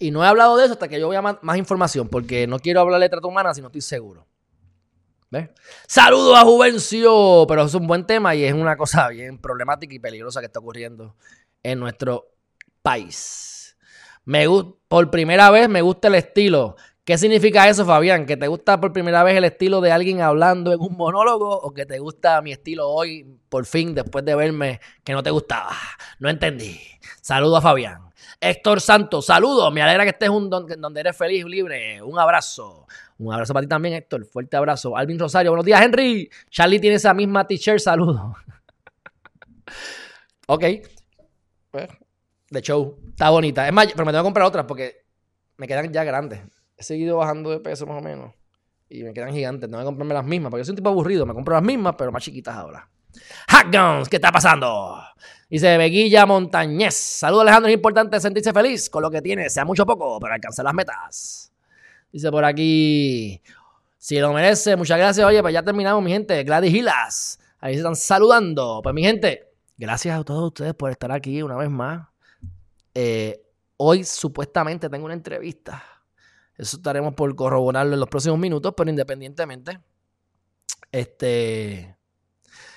[0.00, 2.58] Y no he hablado de eso hasta que yo vea más, más información, porque no
[2.58, 4.26] quiero hablar de trata humana si no estoy seguro.
[5.86, 10.00] Saludos a Juvencio, pero es un buen tema y es una cosa bien problemática y
[10.00, 11.14] peligrosa que está ocurriendo
[11.62, 12.32] en nuestro
[12.82, 13.76] país.
[14.24, 14.46] Me
[14.88, 16.74] por primera vez me gusta el estilo.
[17.04, 18.26] ¿Qué significa eso, Fabián?
[18.26, 21.72] ¿Que te gusta por primera vez el estilo de alguien hablando en un monólogo o
[21.72, 25.72] que te gusta mi estilo hoy, por fin, después de verme que no te gustaba?
[26.18, 26.78] No entendí.
[27.22, 28.10] Saludo a Fabián.
[28.38, 29.72] Héctor Santos, saludos.
[29.72, 32.02] Me alegra que estés un donde eres feliz libre.
[32.02, 32.86] Un abrazo.
[33.18, 34.24] Un abrazo para ti también, Héctor.
[34.26, 34.96] Fuerte abrazo.
[34.96, 36.30] Alvin Rosario, buenos días, Henry.
[36.50, 38.20] Charlie tiene esa misma t-shirt, saludos.
[40.46, 40.64] ok.
[41.70, 41.88] Pues,
[42.50, 42.98] de show.
[43.08, 43.66] Está bonita.
[43.66, 45.04] Es más, pero me tengo que comprar otras porque
[45.56, 46.40] me quedan ya grandes.
[46.80, 48.32] He seguido bajando de peso más o menos.
[48.88, 49.68] Y me quedan gigantes.
[49.68, 50.50] Tengo que comprarme las mismas.
[50.50, 51.26] Porque soy un tipo aburrido.
[51.26, 52.88] Me compro las mismas, pero más chiquitas ahora.
[53.48, 54.98] Hack ¿qué está pasando?
[55.50, 56.94] Dice Beguilla Montañez.
[56.94, 57.68] Saludos, Alejandro.
[57.68, 61.52] Es importante sentirse feliz con lo que tiene, sea mucho poco, pero alcanzar las metas.
[62.10, 63.42] Dice por aquí.
[63.98, 65.26] Si lo merece, muchas gracias.
[65.26, 66.42] Oye, pues ya terminamos, mi gente.
[66.44, 67.40] Gladys Hilas.
[67.60, 68.80] Ahí se están saludando.
[68.82, 72.08] Pues mi gente, gracias a todos ustedes por estar aquí una vez más.
[72.94, 73.42] Eh,
[73.76, 75.84] hoy supuestamente tengo una entrevista.
[76.60, 79.78] Eso estaremos por corroborarlo en los próximos minutos, pero independientemente.
[80.92, 81.96] Este.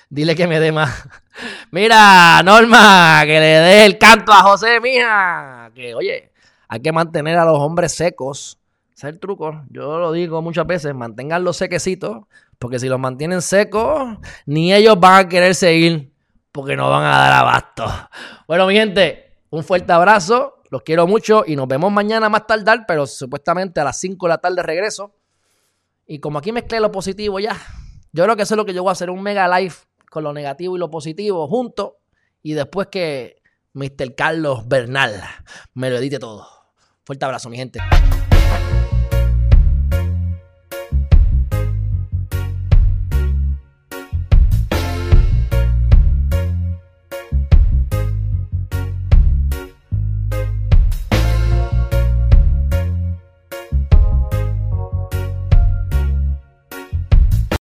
[0.08, 1.08] Dile que me dé más.
[1.70, 5.70] Mira, Norma, que le dé el canto a José, mija.
[5.74, 6.30] Que, oye,
[6.68, 8.58] hay que mantener a los hombres secos
[8.96, 9.62] ese es el truco.
[9.70, 12.26] Yo lo digo muchas veces, manténganlos sequecitos,
[12.60, 16.12] porque si los mantienen secos, ni ellos van a querer seguir,
[16.52, 17.86] porque no van a dar abasto.
[18.46, 22.84] Bueno, mi gente, un fuerte abrazo, los quiero mucho y nos vemos mañana más tardar,
[22.84, 25.14] pero supuestamente a las 5 de la tarde regreso.
[26.04, 27.56] Y como aquí mezclé lo positivo ya,
[28.12, 29.74] yo creo que eso es lo que yo voy a hacer, un mega live
[30.10, 31.92] con lo negativo y lo positivo juntos,
[32.42, 33.40] y después que
[33.74, 34.16] Mr.
[34.16, 35.22] Carlos Bernal
[35.74, 36.44] me lo edite todo.
[37.04, 37.78] Fuerte abrazo, mi gente.